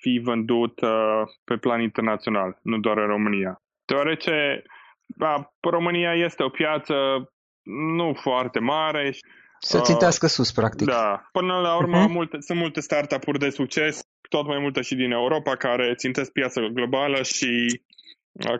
fi 0.00 0.20
vândut 0.24 0.80
uh, 0.80 1.22
pe 1.44 1.56
plan 1.56 1.80
internațional, 1.80 2.58
nu 2.62 2.78
doar 2.78 2.98
în 2.98 3.06
România. 3.06 3.62
Deoarece 3.84 4.62
da, 5.06 5.52
România 5.60 6.14
este 6.14 6.42
o 6.42 6.48
piață 6.48 6.94
nu 7.96 8.14
foarte 8.14 8.58
mare. 8.58 9.16
Să 9.58 9.80
țintească 9.80 10.24
uh, 10.24 10.30
sus, 10.30 10.52
practic. 10.52 10.86
Da. 10.86 11.28
Până 11.32 11.60
la 11.60 11.76
urmă, 11.76 12.04
uh-huh. 12.04 12.12
multe, 12.12 12.36
sunt 12.40 12.58
multe 12.58 12.80
startup-uri 12.80 13.38
de 13.38 13.50
succes, 13.50 14.00
tot 14.28 14.46
mai 14.46 14.58
multe 14.58 14.80
și 14.80 14.94
din 14.94 15.10
Europa, 15.10 15.56
care 15.56 15.94
țintesc 15.94 16.32
piața 16.32 16.60
globală 16.60 17.22
și 17.22 17.66
uh, 17.66 17.97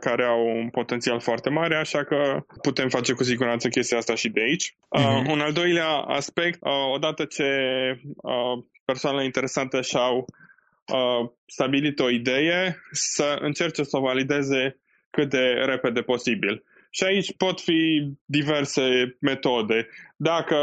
care 0.01 0.25
au 0.25 0.47
un 0.47 0.69
potențial 0.69 1.21
foarte 1.21 1.51
mare, 1.51 1.77
așa 1.77 2.05
că 2.05 2.45
putem 2.63 2.89
face 2.89 3.13
cu 3.13 3.23
siguranță 3.23 3.69
chestia 3.69 3.99
asta 3.99 4.15
și 4.15 4.29
de 4.29 4.41
aici. 4.41 4.75
Uh, 4.89 5.01
uh-huh. 5.01 5.31
Un 5.31 5.41
al 5.41 5.53
doilea 5.53 5.89
aspect, 5.89 6.59
uh, 6.63 6.71
odată 6.95 7.25
ce 7.25 7.45
uh, 8.17 8.65
persoanele 8.85 9.25
interesante 9.25 9.81
și-au 9.81 10.25
uh, 10.93 11.31
stabilit 11.47 11.99
o 11.99 12.11
idee, 12.11 12.83
să 12.91 13.39
încerce 13.41 13.83
să 13.83 13.97
o 13.97 14.01
valideze 14.01 14.79
cât 15.11 15.29
de 15.31 15.63
repede 15.67 16.01
posibil. 16.01 16.65
Și 16.91 17.05
aici 17.05 17.37
pot 17.37 17.61
fi 17.61 18.11
diverse 18.25 19.17
metode. 19.21 19.89
Dacă, 20.17 20.57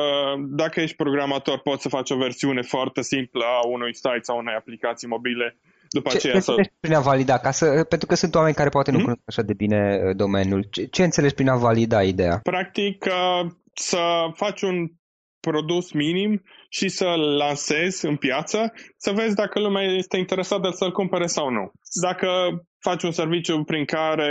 dacă 0.49 0.81
ești 0.81 0.95
programator, 0.95 1.59
poți 1.59 1.81
să 1.81 1.89
faci 1.89 2.09
o 2.09 2.17
versiune 2.17 2.61
foarte 2.61 3.01
simplă 3.01 3.43
a 3.43 3.67
unui 3.67 3.95
site 3.95 4.19
sau 4.21 4.37
unei 4.37 4.55
aplicații 4.55 5.07
mobile. 5.07 5.57
După 5.97 6.09
ce 6.09 6.15
aceea 6.15 6.33
ce 6.33 6.39
să... 6.39 6.53
prin 6.79 6.93
a 6.93 6.99
valida? 6.99 7.37
Ca 7.37 7.51
să, 7.51 7.65
pentru 7.89 8.07
că 8.07 8.15
sunt 8.15 8.35
oameni 8.35 8.55
care 8.55 8.69
poate 8.69 8.91
nu 8.91 8.97
hmm? 8.97 9.05
cunosc 9.05 9.23
așa 9.25 9.41
de 9.41 9.53
bine 9.53 9.79
uh, 10.05 10.15
domeniul. 10.15 10.67
Ce, 10.71 10.85
ce 10.85 11.03
înțelegi 11.03 11.33
prin 11.33 11.49
a 11.49 11.55
valida 11.55 12.03
ideea? 12.03 12.39
Practic, 12.43 13.05
uh, 13.05 13.51
să 13.73 14.01
faci 14.33 14.61
un 14.61 14.77
produs 15.39 15.91
minim 15.91 16.43
și 16.69 16.87
să-l 16.89 17.35
lansezi 17.37 18.05
în 18.05 18.15
piață, 18.15 18.73
să 18.97 19.11
vezi 19.11 19.35
dacă 19.35 19.59
lumea 19.59 19.83
este 19.83 20.17
interesată 20.17 20.69
să-l 20.69 20.91
cumpere 20.91 21.25
sau 21.25 21.49
nu. 21.49 21.71
Dacă 22.01 22.27
faci 22.79 23.03
un 23.03 23.11
serviciu 23.11 23.63
prin 23.63 23.85
care 23.85 24.29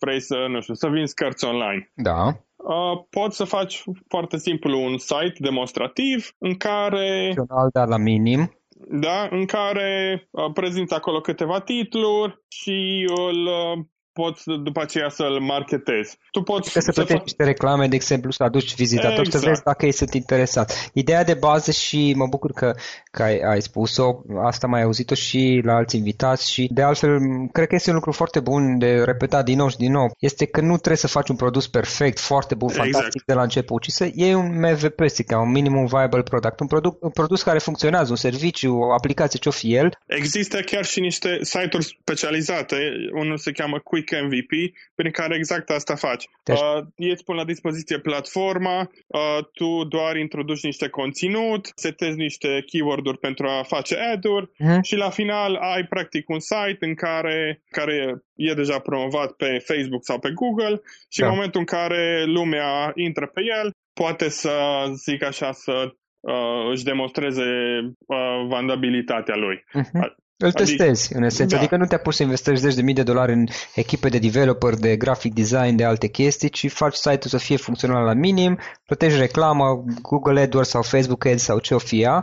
vrei 0.00 0.20
să, 0.20 0.36
nu 0.48 0.60
știu, 0.60 0.74
să 0.74 0.88
vinzi 0.88 1.14
cărți 1.14 1.44
online. 1.44 1.90
Da. 1.94 2.26
Uh, 2.56 3.04
poți 3.10 3.36
să 3.36 3.44
faci 3.44 3.82
foarte 4.08 4.36
simplu 4.38 4.82
un 4.82 4.98
site 4.98 5.36
demonstrativ 5.38 6.30
în 6.38 6.56
care... 6.56 7.34
dar 7.72 7.88
la 7.88 7.96
minim. 7.96 8.61
Da, 8.88 9.28
în 9.30 9.46
care 9.46 10.28
uh, 10.30 10.50
prezinți 10.52 10.94
acolo 10.94 11.20
câteva 11.20 11.60
titluri 11.60 12.42
și 12.48 13.08
îl 13.16 13.46
uh, 13.46 13.84
poți 14.12 14.42
după 14.62 14.80
aceea 14.80 15.08
să-l 15.08 15.40
marketezi. 15.40 16.18
Tu 16.30 16.42
poți 16.42 16.72
că 16.72 16.80
să 16.80 16.92
plătești 16.92 17.16
fac... 17.16 17.22
niște 17.22 17.44
reclame, 17.44 17.88
de 17.88 17.94
exemplu, 17.94 18.30
să 18.30 18.42
aduci 18.42 18.74
vizitatori, 18.74 19.26
exact. 19.26 19.42
să 19.44 19.48
vezi 19.48 19.62
dacă 19.62 19.86
ei 19.86 19.92
sunt 19.92 20.14
interesați. 20.14 20.90
Ideea 20.92 21.24
de 21.24 21.34
bază 21.34 21.70
și 21.70 22.14
mă 22.16 22.26
bucur 22.26 22.52
că, 22.52 22.74
că 23.10 23.22
ai, 23.22 23.38
ai 23.38 23.62
spus-o, 23.62 24.20
asta 24.42 24.66
mai 24.66 24.82
auzit-o 24.82 25.14
și 25.14 25.60
la 25.64 25.74
alți 25.74 25.96
invitați 25.96 26.50
și 26.52 26.68
de 26.72 26.82
altfel 26.82 27.18
cred 27.52 27.66
că 27.68 27.74
este 27.74 27.88
un 27.88 27.94
lucru 27.94 28.12
foarte 28.12 28.40
bun 28.40 28.78
de 28.78 29.02
repetat 29.04 29.44
din 29.44 29.56
nou 29.56 29.68
și 29.68 29.76
din 29.76 29.92
nou, 29.92 30.14
este 30.18 30.44
că 30.44 30.60
nu 30.60 30.76
trebuie 30.76 30.96
să 30.96 31.06
faci 31.06 31.28
un 31.28 31.36
produs 31.36 31.68
perfect, 31.68 32.18
foarte 32.18 32.54
bun, 32.54 32.68
exact. 32.68 32.90
fantastic 32.90 33.24
de 33.24 33.32
la 33.32 33.42
început, 33.42 33.82
ci 33.82 33.88
să 33.88 34.10
iei 34.14 34.34
un 34.34 34.58
MVP, 34.60 35.00
ca 35.26 35.40
un 35.40 35.50
minimum 35.50 35.86
viable 35.86 36.22
product, 36.22 36.60
un, 36.60 36.66
produs, 36.66 36.92
un 37.00 37.10
produs 37.10 37.42
care 37.42 37.58
funcționează, 37.58 38.10
un 38.10 38.16
serviciu, 38.16 38.74
o 38.74 38.92
aplicație, 38.92 39.38
ce-o 39.38 39.50
fi 39.50 39.74
el. 39.74 39.98
Există 40.06 40.60
chiar 40.60 40.84
și 40.84 41.00
niște 41.00 41.38
site-uri 41.42 41.98
specializate, 42.00 42.76
unul 43.12 43.38
se 43.38 43.52
cheamă 43.52 43.78
Quick 43.78 44.01
Quick 44.02 44.24
MVP, 44.24 44.72
prin 44.94 45.10
care 45.10 45.34
exact 45.36 45.70
asta 45.70 45.94
faci. 45.94 46.24
Deci... 46.44 46.58
Uh, 46.58 46.84
ei 46.96 47.10
îți 47.10 47.24
pun 47.24 47.36
la 47.36 47.44
dispoziție 47.44 47.98
platforma, 47.98 48.90
uh, 49.06 49.38
tu 49.52 49.84
doar 49.84 50.16
introduci 50.16 50.62
niște 50.62 50.88
conținut, 50.88 51.70
setezi 51.74 52.16
niște 52.16 52.62
keyword-uri 52.66 53.18
pentru 53.18 53.46
a 53.46 53.62
face 53.62 53.96
ad-uri 53.98 54.46
uh-huh. 54.46 54.80
și 54.82 54.96
la 54.96 55.10
final 55.10 55.54
ai 55.54 55.84
practic 55.84 56.28
un 56.28 56.40
site 56.40 56.84
în 56.86 56.94
care, 56.94 57.62
care 57.70 58.22
e 58.34 58.54
deja 58.54 58.78
promovat 58.78 59.32
pe 59.32 59.58
Facebook 59.64 60.04
sau 60.04 60.18
pe 60.18 60.30
Google 60.34 60.80
și 61.08 61.20
da. 61.20 61.26
în 61.26 61.32
momentul 61.32 61.60
în 61.60 61.66
care 61.66 62.24
lumea 62.24 62.92
intră 62.94 63.26
pe 63.26 63.40
el, 63.60 63.70
poate 63.92 64.28
să 64.28 64.52
zic 64.94 65.24
așa 65.24 65.52
să 65.52 65.92
uh, 66.20 66.70
își 66.70 66.84
demonstreze 66.84 67.42
uh, 68.06 68.46
vandabilitatea 68.48 69.36
lui. 69.36 69.56
Uh-huh. 69.56 70.20
Îl 70.42 70.52
testezi, 70.52 71.04
adică, 71.04 71.18
în 71.18 71.24
esență. 71.24 71.54
Da. 71.54 71.60
Adică 71.60 71.76
nu 71.76 71.86
te 71.86 71.98
pus 71.98 72.16
să 72.16 72.22
investești 72.22 72.60
zeci 72.60 72.74
de 72.74 72.82
mii 72.82 72.94
de 72.94 73.02
dolari 73.02 73.32
în 73.32 73.46
echipe 73.74 74.08
de 74.08 74.18
developer, 74.18 74.74
de 74.74 74.96
graphic 74.96 75.34
design, 75.34 75.76
de 75.76 75.84
alte 75.84 76.08
chestii, 76.08 76.48
ci 76.48 76.70
faci 76.70 76.94
site-ul 76.94 77.30
să 77.30 77.38
fie 77.38 77.56
funcțional 77.56 78.04
la 78.04 78.12
minim, 78.12 78.58
plătești 78.86 79.18
reclamă, 79.18 79.84
Google 80.02 80.40
AdWords 80.40 80.68
sau 80.68 80.82
Facebook 80.82 81.26
Ads 81.26 81.42
sau 81.42 81.58
ce 81.58 81.74
o 81.74 81.78
fie, 81.78 82.22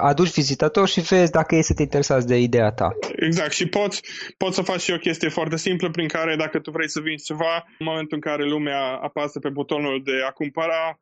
aduci 0.00 0.34
vizitatori 0.34 0.90
și 0.90 1.00
vezi 1.00 1.30
dacă 1.30 1.54
ei 1.54 1.62
sunt 1.62 1.78
interesați 1.78 2.26
de 2.26 2.38
ideea 2.38 2.70
ta. 2.70 2.88
Exact, 3.16 3.52
și 3.52 3.68
poți, 3.68 4.02
poți 4.36 4.54
să 4.54 4.62
faci 4.62 4.80
și 4.80 4.92
o 4.92 4.96
chestie 4.96 5.28
foarte 5.28 5.56
simplă 5.56 5.90
prin 5.90 6.08
care 6.08 6.36
dacă 6.36 6.58
tu 6.58 6.70
vrei 6.70 6.88
să 6.88 7.00
vinzi 7.00 7.24
ceva, 7.24 7.64
în 7.78 7.86
momentul 7.86 8.16
în 8.16 8.30
care 8.30 8.44
lumea 8.44 8.98
apasă 9.02 9.38
pe 9.38 9.48
butonul 9.48 10.02
de 10.04 10.12
a 10.28 10.30
cumpăra, 10.30 11.00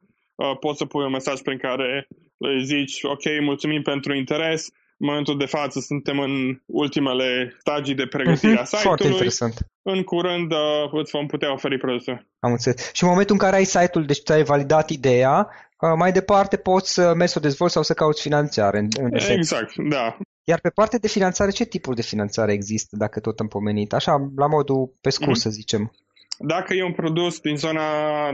poți 0.60 0.78
să 0.78 0.84
pui 0.84 1.04
un 1.04 1.10
mesaj 1.10 1.40
prin 1.40 1.58
care 1.58 2.08
le 2.36 2.62
zici, 2.62 2.98
ok, 3.02 3.24
mulțumim 3.40 3.82
pentru 3.82 4.14
interes, 4.14 4.68
în 4.98 5.06
momentul 5.06 5.38
de 5.38 5.46
față 5.46 5.80
suntem 5.80 6.18
în 6.18 6.60
ultimele 6.66 7.56
stagii 7.58 7.94
de 7.94 8.06
pregătire 8.06 8.56
uh-huh. 8.56 8.60
a 8.60 8.64
site-ului. 8.64 8.86
Foarte 8.86 9.06
interesant. 9.06 9.54
În 9.82 10.02
curând 10.02 10.52
uh, 10.52 10.90
îți 10.92 11.10
vom 11.10 11.26
putea 11.26 11.52
oferi 11.52 11.78
produse. 11.78 12.26
Am 12.38 12.50
înțeles. 12.50 12.90
Și 12.92 13.02
în 13.02 13.08
momentul 13.08 13.34
în 13.34 13.40
care 13.40 13.56
ai 13.56 13.64
site-ul, 13.64 14.04
deci 14.04 14.22
ți-ai 14.22 14.42
validat 14.42 14.90
ideea, 14.90 15.48
uh, 15.80 15.92
mai 15.96 16.12
departe 16.12 16.56
poți 16.56 16.92
să 16.92 17.12
mergi 17.16 17.32
să 17.32 17.38
o 17.38 17.42
dezvolți 17.42 17.74
sau 17.74 17.82
să 17.82 17.94
cauți 17.94 18.22
finanțare. 18.22 18.78
În, 18.78 18.88
în 19.00 19.10
exact, 19.14 19.74
da. 19.76 20.16
Iar 20.44 20.60
pe 20.60 20.70
partea 20.74 20.98
de 20.98 21.08
finanțare, 21.08 21.50
ce 21.50 21.64
tipuri 21.64 21.96
de 21.96 22.02
finanțare 22.02 22.52
există, 22.52 22.96
dacă 22.96 23.20
tot 23.20 23.38
am 23.40 23.48
pomenit? 23.48 23.92
Așa, 23.92 24.30
la 24.36 24.46
modul 24.46 24.92
pe 25.00 25.10
scurt, 25.10 25.30
mm-hmm. 25.30 25.42
să 25.42 25.50
zicem. 25.50 25.92
Dacă 26.38 26.74
e 26.74 26.84
un 26.84 26.92
produs 26.92 27.40
din 27.40 27.56
zona 27.56 27.82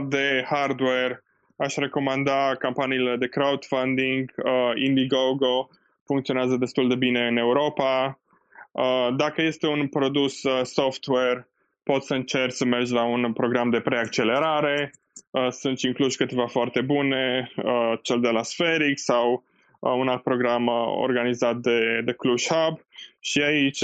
de 0.09 0.45
hardware, 0.49 1.23
aș 1.55 1.75
recomanda 1.75 2.55
campaniile 2.59 3.15
de 3.19 3.27
crowdfunding, 3.27 4.31
uh, 4.37 4.83
Indiegogo, 4.85 5.69
funcționează 6.05 6.55
destul 6.55 6.87
de 6.87 6.95
bine 6.95 7.27
în 7.27 7.37
Europa. 7.37 8.19
Uh, 8.75 9.07
dacă 9.15 9.41
este 9.41 9.67
un 9.67 9.87
produs 9.87 10.43
uh, 10.43 10.59
software, 10.63 11.47
poți 11.83 12.07
să 12.07 12.13
încerci 12.13 12.53
să 12.53 12.65
mergi 12.65 12.93
la 12.93 13.03
un 13.03 13.33
program 13.33 13.69
de 13.69 13.79
preaccelerare. 13.79 14.91
Uh, 15.31 15.47
sunt 15.49 15.79
incluși 15.79 16.17
câteva 16.17 16.47
foarte 16.47 16.81
bune, 16.81 17.51
cel 18.01 18.19
de 18.19 18.29
la 18.29 18.43
Spheric 18.43 18.97
sau 18.97 19.43
un 19.79 20.07
alt 20.07 20.23
program 20.23 20.67
organizat 20.97 21.55
de, 21.55 22.01
de 22.05 22.13
Cluj 22.13 22.47
Hub 22.47 22.79
și 23.19 23.41
aici, 23.41 23.83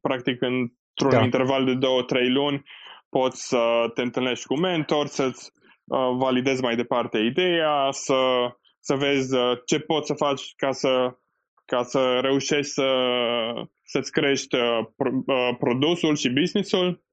practic, 0.00 0.42
într-un 0.42 1.10
da. 1.10 1.22
interval 1.22 1.64
de 1.64 1.86
2-3 2.22 2.28
luni, 2.28 2.62
poți 3.08 3.48
să 3.48 3.90
te 3.94 4.02
întâlnești 4.02 4.46
cu 4.46 4.58
mentor, 4.58 5.06
să-ți 5.06 5.52
validezi 6.16 6.62
mai 6.62 6.76
departe 6.76 7.18
ideea, 7.18 7.88
să, 7.90 8.14
să 8.80 8.94
vezi 8.94 9.36
ce 9.66 9.78
poți 9.78 10.06
să 10.06 10.14
faci 10.14 10.54
ca 10.56 10.72
să 10.72 11.16
ca 11.64 11.82
să 11.82 12.18
reușești 12.22 12.72
să, 12.72 12.88
să-ți 13.84 14.10
crești 14.10 14.56
uh, 14.56 14.86
uh, 15.26 15.56
produsul 15.58 16.16
și 16.16 16.28
businessul. 16.28 17.04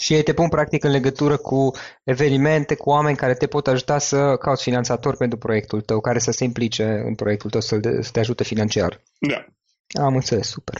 Și 0.00 0.14
ei 0.14 0.22
te 0.22 0.32
pun 0.32 0.48
practic 0.48 0.84
în 0.84 0.90
legătură 0.90 1.36
cu 1.36 1.70
evenimente, 2.04 2.74
cu 2.74 2.90
oameni 2.90 3.16
care 3.16 3.34
te 3.34 3.46
pot 3.46 3.66
ajuta 3.66 3.98
să 3.98 4.36
cauți 4.36 4.62
finanțator 4.62 5.16
pentru 5.16 5.38
proiectul 5.38 5.80
tău, 5.80 6.00
care 6.00 6.18
să 6.18 6.30
se 6.30 6.44
implice 6.44 6.84
în 6.84 7.14
proiectul 7.14 7.50
tău, 7.50 7.60
să 7.60 7.80
te 8.12 8.18
ajute 8.18 8.44
financiar. 8.44 9.00
Da. 9.18 9.44
Am 10.02 10.14
înțeles, 10.14 10.48
super. 10.48 10.74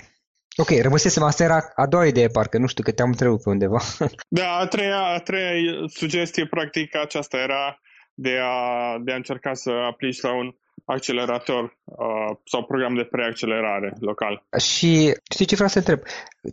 Ok, 0.56 0.70
rămăsesem, 0.82 1.22
asta 1.22 1.42
era 1.42 1.72
a 1.74 1.86
doua 1.86 2.06
idee, 2.06 2.26
parcă, 2.26 2.58
nu 2.58 2.66
știu, 2.66 2.82
că 2.82 2.92
te-am 2.92 3.08
întrerupt 3.08 3.42
pe 3.42 3.48
undeva. 3.48 3.80
Da, 4.28 4.56
a 4.56 4.66
treia, 4.66 5.00
a 5.00 5.18
treia 5.18 5.72
sugestie, 5.86 6.46
practic, 6.46 6.96
aceasta 6.96 7.36
era 7.36 7.80
de 8.14 8.38
a, 8.42 8.98
de 9.04 9.12
a 9.12 9.16
încerca 9.16 9.54
să 9.54 9.70
aplici 9.70 10.20
la 10.20 10.34
un 10.34 10.54
accelerator 10.84 11.76
uh, 11.84 12.36
sau 12.44 12.64
program 12.64 12.94
de 12.94 13.04
preaccelerare 13.04 13.92
local. 14.00 14.44
Și 14.58 15.14
știi 15.32 15.46
ce 15.46 15.54
vreau 15.54 15.68
să 15.68 15.78
întreb? 15.78 16.00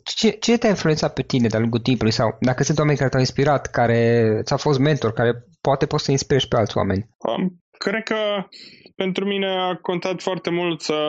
Ce, 0.04 0.30
ce 0.30 0.58
te-a 0.58 0.70
influențat 0.70 1.14
pe 1.14 1.22
tine 1.22 1.48
de-a 1.48 1.60
lungul 1.60 1.80
timpului 1.80 2.12
sau 2.12 2.38
dacă 2.40 2.64
sunt 2.64 2.80
oameni 2.80 2.98
care 2.98 3.10
te-au 3.10 3.22
inspirat, 3.22 3.68
care 3.68 4.02
ți-au 4.44 4.58
fost 4.58 4.80
mentor, 4.80 5.14
care 5.14 5.32
poate 5.62 5.86
poți 5.86 6.04
să 6.04 6.12
inspiri 6.12 6.48
pe 6.48 6.56
alți 6.56 6.78
oameni? 6.78 7.08
Um, 7.18 7.62
cred 7.78 8.04
că 8.04 8.18
pentru 8.96 9.26
mine 9.26 9.48
a 9.48 9.76
contat 9.76 10.22
foarte 10.22 10.50
mult 10.50 10.82
să, 10.82 11.00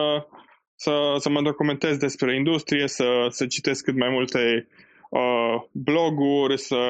să, 0.75 0.91
să 1.17 1.29
mă 1.29 1.41
documentez 1.41 1.97
despre 1.97 2.35
industrie, 2.35 2.87
să, 2.87 3.25
să 3.29 3.45
citesc 3.45 3.83
cât 3.83 3.97
mai 3.97 4.09
multe 4.09 4.67
uh, 5.09 5.63
bloguri, 5.71 6.59
să, 6.59 6.81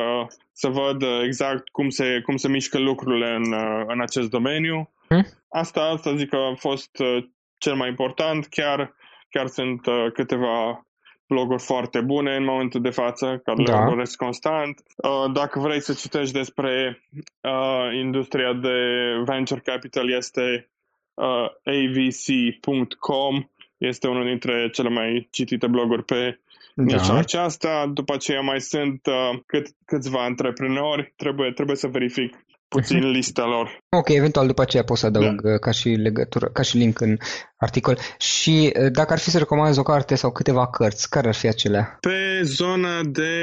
să 0.52 0.68
văd 0.68 1.04
exact 1.24 1.70
cum 1.70 1.90
se, 1.90 2.22
cum 2.26 2.36
se 2.36 2.48
mișcă 2.48 2.80
lucrurile 2.80 3.30
în, 3.36 3.52
uh, 3.52 3.84
în 3.88 4.02
acest 4.02 4.30
domeniu. 4.30 4.90
Hmm? 5.14 5.26
Asta, 5.50 5.82
asta 5.82 6.16
zic 6.16 6.30
că 6.30 6.36
a 6.36 6.56
fost 6.56 7.00
uh, 7.00 7.24
cel 7.58 7.76
mai 7.76 7.90
important. 7.90 8.48
Chiar, 8.48 8.96
chiar 9.30 9.48
sunt 9.48 9.86
uh, 9.86 10.12
câteva 10.14 10.86
bloguri 11.28 11.62
foarte 11.62 12.02
bune 12.02 12.36
în 12.36 12.44
momentul 12.44 12.82
de 12.82 12.90
față, 12.90 13.42
care 13.44 13.64
da. 13.64 13.74
le 13.74 13.80
urmăresc 13.84 14.16
constant. 14.16 14.84
Uh, 14.96 15.32
dacă 15.34 15.60
vrei 15.60 15.80
să 15.82 15.94
citești 15.94 16.34
despre 16.34 17.02
uh, 17.42 17.94
industria 17.94 18.54
de 18.54 18.78
venture 19.26 19.60
capital, 19.60 20.12
este 20.12 20.70
uh, 21.14 21.48
avc.com. 21.64 23.44
Este 23.78 24.08
unul 24.08 24.26
dintre 24.26 24.70
cele 24.70 24.90
mai 24.90 25.28
citite 25.32 25.68
bloguri 25.68 26.04
pe 26.04 26.40
da. 26.76 26.84
nișa 26.84 27.18
aceasta. 27.18 27.92
După 27.94 28.14
aceea 28.14 28.42
mai 28.42 28.62
sunt 28.62 29.06
uh, 29.06 29.40
cât, 29.46 29.68
câțiva 29.86 30.24
antreprenori. 30.24 31.14
Trebuie, 31.16 31.52
trebuie 31.52 31.76
să 31.76 31.88
verific 31.88 32.46
puțin 32.76 33.10
lista 33.10 33.46
lor. 33.46 33.78
Ok, 33.90 34.10
eventual 34.10 34.48
după 34.48 34.62
aceea 34.62 34.84
pot 34.84 34.98
să 34.98 35.06
adaug 35.06 35.42
da. 35.42 35.54
Uh, 35.54 35.60
ca 35.60 35.72
și 35.72 35.90
legătură, 35.90 36.46
ca 36.54 36.62
și 36.62 36.78
link 36.78 37.00
în 37.00 37.18
articol. 37.58 37.98
Și 38.18 38.74
uh, 38.80 38.92
dacă 38.92 39.14
ar 39.14 39.20
fi 39.20 39.30
să 39.30 39.38
recomanzi 39.38 39.80
o 39.80 39.84
carte 39.84 40.16
sau 40.16 40.32
câteva 40.32 40.68
cărți, 40.68 41.10
care 41.10 41.28
ar 41.28 41.36
fi 41.36 41.48
acelea? 41.48 41.98
Pe 42.00 42.42
zona 42.44 43.04
de 43.04 43.34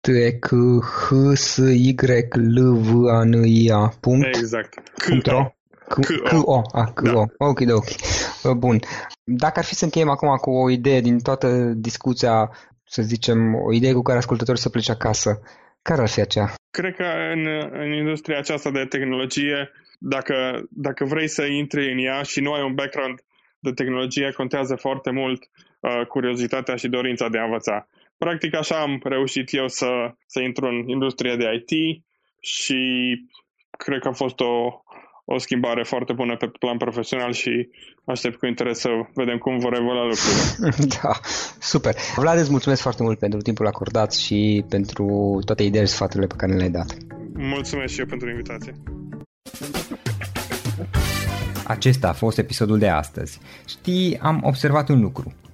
T 0.02 0.08
e 0.08 0.32
c 0.40 0.48
h 0.82 1.14
s 1.34 1.58
y 1.58 1.96
l 2.32 2.74
v 2.74 3.08
a 3.08 3.24
n 3.24 3.34
i 3.46 3.70
a 3.72 3.94
punct 4.02 4.36
exact 4.36 4.92
C-O. 4.98 5.56
C-O. 5.88 6.62
Ah, 6.72 6.88
C-O. 6.94 7.26
Da. 7.38 7.48
Ok, 7.48 7.60
ok. 7.72 8.58
Bun. 8.58 8.80
Dacă 9.24 9.60
ar 9.60 9.66
fi 9.66 9.76
să 9.76 9.84
încheiem 9.84 10.10
acum 10.10 10.36
cu 10.36 10.50
o 10.50 10.70
idee 10.70 11.02
din 11.02 11.20
toată 11.20 11.48
discuția 11.76 12.52
să 12.84 13.02
zicem, 13.02 13.56
o 13.56 13.74
idee 13.74 13.94
cu 13.94 14.02
care 14.02 14.18
ascultătorii 14.18 14.62
să 14.62 14.70
plece 14.70 14.92
acasă, 14.92 15.40
care 15.82 16.02
ar 16.02 16.10
fi 16.10 16.22
aceea? 16.22 16.54
Cred 16.72 16.96
că 16.96 17.06
în, 17.34 17.48
în 17.72 17.92
industria 17.92 18.38
aceasta 18.38 18.72
de 18.72 18.86
tehnologie, 18.86 19.72
dacă, 20.00 20.64
dacă 20.70 21.06
vrei 21.06 21.28
să 21.28 21.44
intri 21.46 21.92
în 21.92 21.98
ea 21.98 22.22
și 22.22 22.40
nu 22.42 22.54
ai 22.54 22.64
un 22.64 22.74
background 22.74 23.20
de 23.60 23.72
tehnologie, 23.72 24.32
contează 24.32 24.76
foarte 24.76 25.12
mult 25.12 25.44
uh, 25.80 26.06
curiozitatea 26.08 26.76
și 26.76 26.88
dorința 26.88 27.30
de 27.30 27.38
a 27.38 27.44
învăța. 27.44 27.88
Practic 28.18 28.56
așa 28.56 28.82
am 28.82 29.02
reușit 29.04 29.54
eu 29.54 29.68
să, 29.68 30.14
să 30.26 30.40
intru 30.40 30.66
în 30.66 30.88
industria 30.88 31.36
de 31.36 31.46
IT 31.54 32.04
și 32.40 32.82
cred 33.78 34.00
că 34.00 34.08
a 34.08 34.12
fost 34.12 34.40
o, 34.40 34.82
o 35.26 35.38
schimbare 35.38 35.84
foarte 35.84 36.14
bună 36.14 36.36
pe 36.38 36.52
plan 36.60 36.78
profesional 36.78 37.32
și 37.32 37.70
aștept 38.06 38.38
cu 38.38 38.46
interes 38.46 38.80
să 38.80 38.90
vedem 39.14 39.38
cum 39.38 39.58
vor 39.58 39.74
evolua 39.74 40.04
lucrurile. 40.04 40.88
Da, 41.02 41.20
super. 41.60 41.96
Vlad, 42.16 42.38
îți 42.38 42.52
mulțumesc 42.52 42.82
foarte 42.82 43.04
mult 43.04 43.20
pentru 43.20 43.40
timpul 43.40 43.68
acordat 43.68 44.14
și 44.14 44.66
pentru 44.70 45.40
toate 45.46 45.64
ideile 45.64 45.88
și 45.88 45.94
sfaturile 45.94 46.28
pe 46.28 46.36
care 46.38 46.54
le-ai 46.54 46.70
dat. 46.70 46.98
Mulțumesc 47.34 47.94
și 47.94 48.00
eu 48.00 48.06
pentru 48.06 48.30
invitație. 48.30 48.74
Acesta 51.68 52.10
a 52.10 52.14
fost 52.14 52.38
episodul 52.38 52.78
de 52.78 52.88
astăzi. 52.90 53.40
Știi, 53.68 54.18
am 54.22 54.40
observat 54.44 54.90
un 54.90 55.02
lucru. 55.02 55.34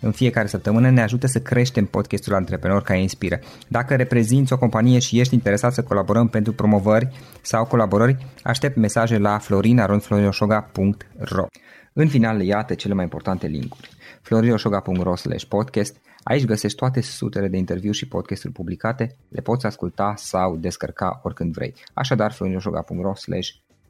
în 0.00 0.10
fiecare 0.10 0.46
săptămână 0.46 0.90
ne 0.90 1.02
ajută 1.02 1.26
să 1.26 1.40
creștem 1.40 1.84
podcastul 1.84 2.34
Antreprenor 2.34 2.82
care 2.82 3.00
inspiră. 3.00 3.38
Dacă 3.68 3.96
reprezinți 3.96 4.52
o 4.52 4.58
companie 4.58 4.98
și 4.98 5.20
ești 5.20 5.34
interesat 5.34 5.72
să 5.72 5.82
colaborăm 5.82 6.28
pentru 6.28 6.52
promovări 6.52 7.08
sau 7.42 7.64
colaborări, 7.64 8.26
aștept 8.42 8.76
mesaje 8.76 9.18
la 9.18 9.38
florinarondflorinoșoga.ro 9.38 11.46
În 11.92 12.08
final, 12.08 12.42
iată 12.42 12.74
cele 12.74 12.94
mai 12.94 13.04
importante 13.04 13.46
linkuri. 13.46 13.88
florinoșoga.ro 14.22 15.14
podcast 15.48 15.96
Aici 16.22 16.44
găsești 16.44 16.76
toate 16.76 17.00
sutele 17.00 17.48
de 17.48 17.56
interviuri 17.56 17.96
și 17.96 18.08
podcasturi 18.08 18.52
publicate, 18.52 19.16
le 19.28 19.40
poți 19.40 19.66
asculta 19.66 20.14
sau 20.16 20.56
descărca 20.56 21.20
oricând 21.22 21.52
vrei. 21.52 21.74
Așadar, 21.94 22.32
florinoșoga.ro 22.32 23.12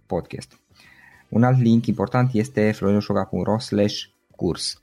podcast. 0.06 0.58
Un 1.28 1.42
alt 1.42 1.60
link 1.60 1.86
important 1.86 2.30
este 2.32 2.72
florinoșoga.ro 2.72 3.56
curs. 4.36 4.82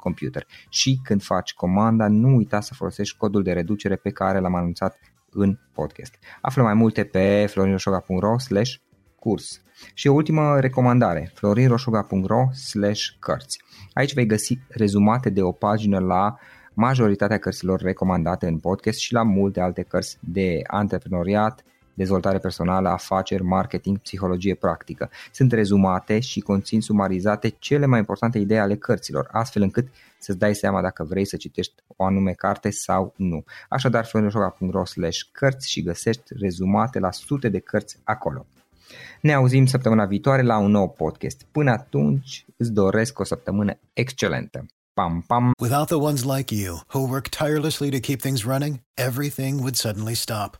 computer. 0.00 0.46
Și 0.68 1.00
când 1.02 1.22
faci 1.22 1.54
comanda, 1.54 2.08
nu 2.08 2.36
uita 2.36 2.60
să 2.60 2.74
folosești 2.74 3.16
codul 3.16 3.42
de 3.42 3.52
reducere 3.52 3.96
pe 3.96 4.10
care 4.10 4.40
l-am 4.40 4.54
anunțat 4.54 4.98
în 5.30 5.58
podcast. 5.72 6.14
Află 6.40 6.62
mai 6.62 6.74
multe 6.74 7.04
pe 7.04 7.46
florinroșoga.ro 7.48 8.38
slash 8.38 8.74
curs. 9.18 9.62
Și 9.94 10.08
o 10.08 10.12
ultimă 10.12 10.60
recomandare, 10.60 11.30
florinroșoga.ro 11.34 12.52
slash 12.52 13.02
cărți. 13.18 13.62
Aici 13.92 14.14
vei 14.14 14.26
găsi 14.26 14.58
rezumate 14.68 15.30
de 15.30 15.42
o 15.42 15.52
pagină 15.52 15.98
la 15.98 16.36
majoritatea 16.74 17.38
cărților 17.38 17.80
recomandate 17.80 18.46
în 18.46 18.58
podcast 18.58 18.98
și 18.98 19.12
la 19.12 19.22
multe 19.22 19.60
alte 19.60 19.82
cărți 19.82 20.18
de 20.20 20.60
antreprenoriat, 20.66 21.64
dezvoltare 21.94 22.38
personală, 22.38 22.88
afaceri, 22.88 23.42
marketing, 23.42 23.98
psihologie 23.98 24.54
practică. 24.54 25.10
Sunt 25.32 25.52
rezumate 25.52 26.20
și 26.20 26.40
conțin 26.40 26.80
sumarizate 26.80 27.48
cele 27.48 27.86
mai 27.86 27.98
importante 27.98 28.38
idei 28.38 28.58
ale 28.58 28.76
cărților, 28.76 29.28
astfel 29.32 29.62
încât 29.62 29.88
să-ți 30.18 30.38
dai 30.38 30.54
seama 30.54 30.82
dacă 30.82 31.04
vrei 31.04 31.24
să 31.24 31.36
citești 31.36 31.74
o 31.96 32.04
anume 32.04 32.32
carte 32.32 32.70
sau 32.70 33.12
nu. 33.16 33.44
Așadar, 33.68 34.04
florinoșoga.ro 34.04 34.84
slash 34.84 35.18
cărți 35.32 35.70
și 35.70 35.82
găsești 35.82 36.22
rezumate 36.40 36.98
la 36.98 37.10
sute 37.10 37.48
de 37.48 37.58
cărți 37.58 37.98
acolo. 38.04 38.46
Ne 39.20 39.32
auzim 39.32 39.66
săptămâna 39.66 40.04
viitoare 40.04 40.42
la 40.42 40.58
un 40.58 40.70
nou 40.70 40.88
podcast. 40.88 41.42
Până 41.52 41.70
atunci, 41.70 42.44
îți 42.56 42.72
doresc 42.72 43.18
o 43.18 43.24
săptămână 43.24 43.78
excelentă. 43.92 44.66
Pam, 44.92 45.24
pam. 45.26 45.52
Without 45.60 45.86
the 45.86 45.96
ones 45.96 46.24
like 46.24 46.54
you, 46.54 46.80
who 46.92 46.98
work 47.08 47.28
tirelessly 47.28 47.90
to 47.90 47.98
keep 47.98 48.20
things 48.20 48.44
running, 48.44 48.80
everything 48.94 49.58
would 49.58 49.76
suddenly 49.76 50.14
stop. 50.14 50.59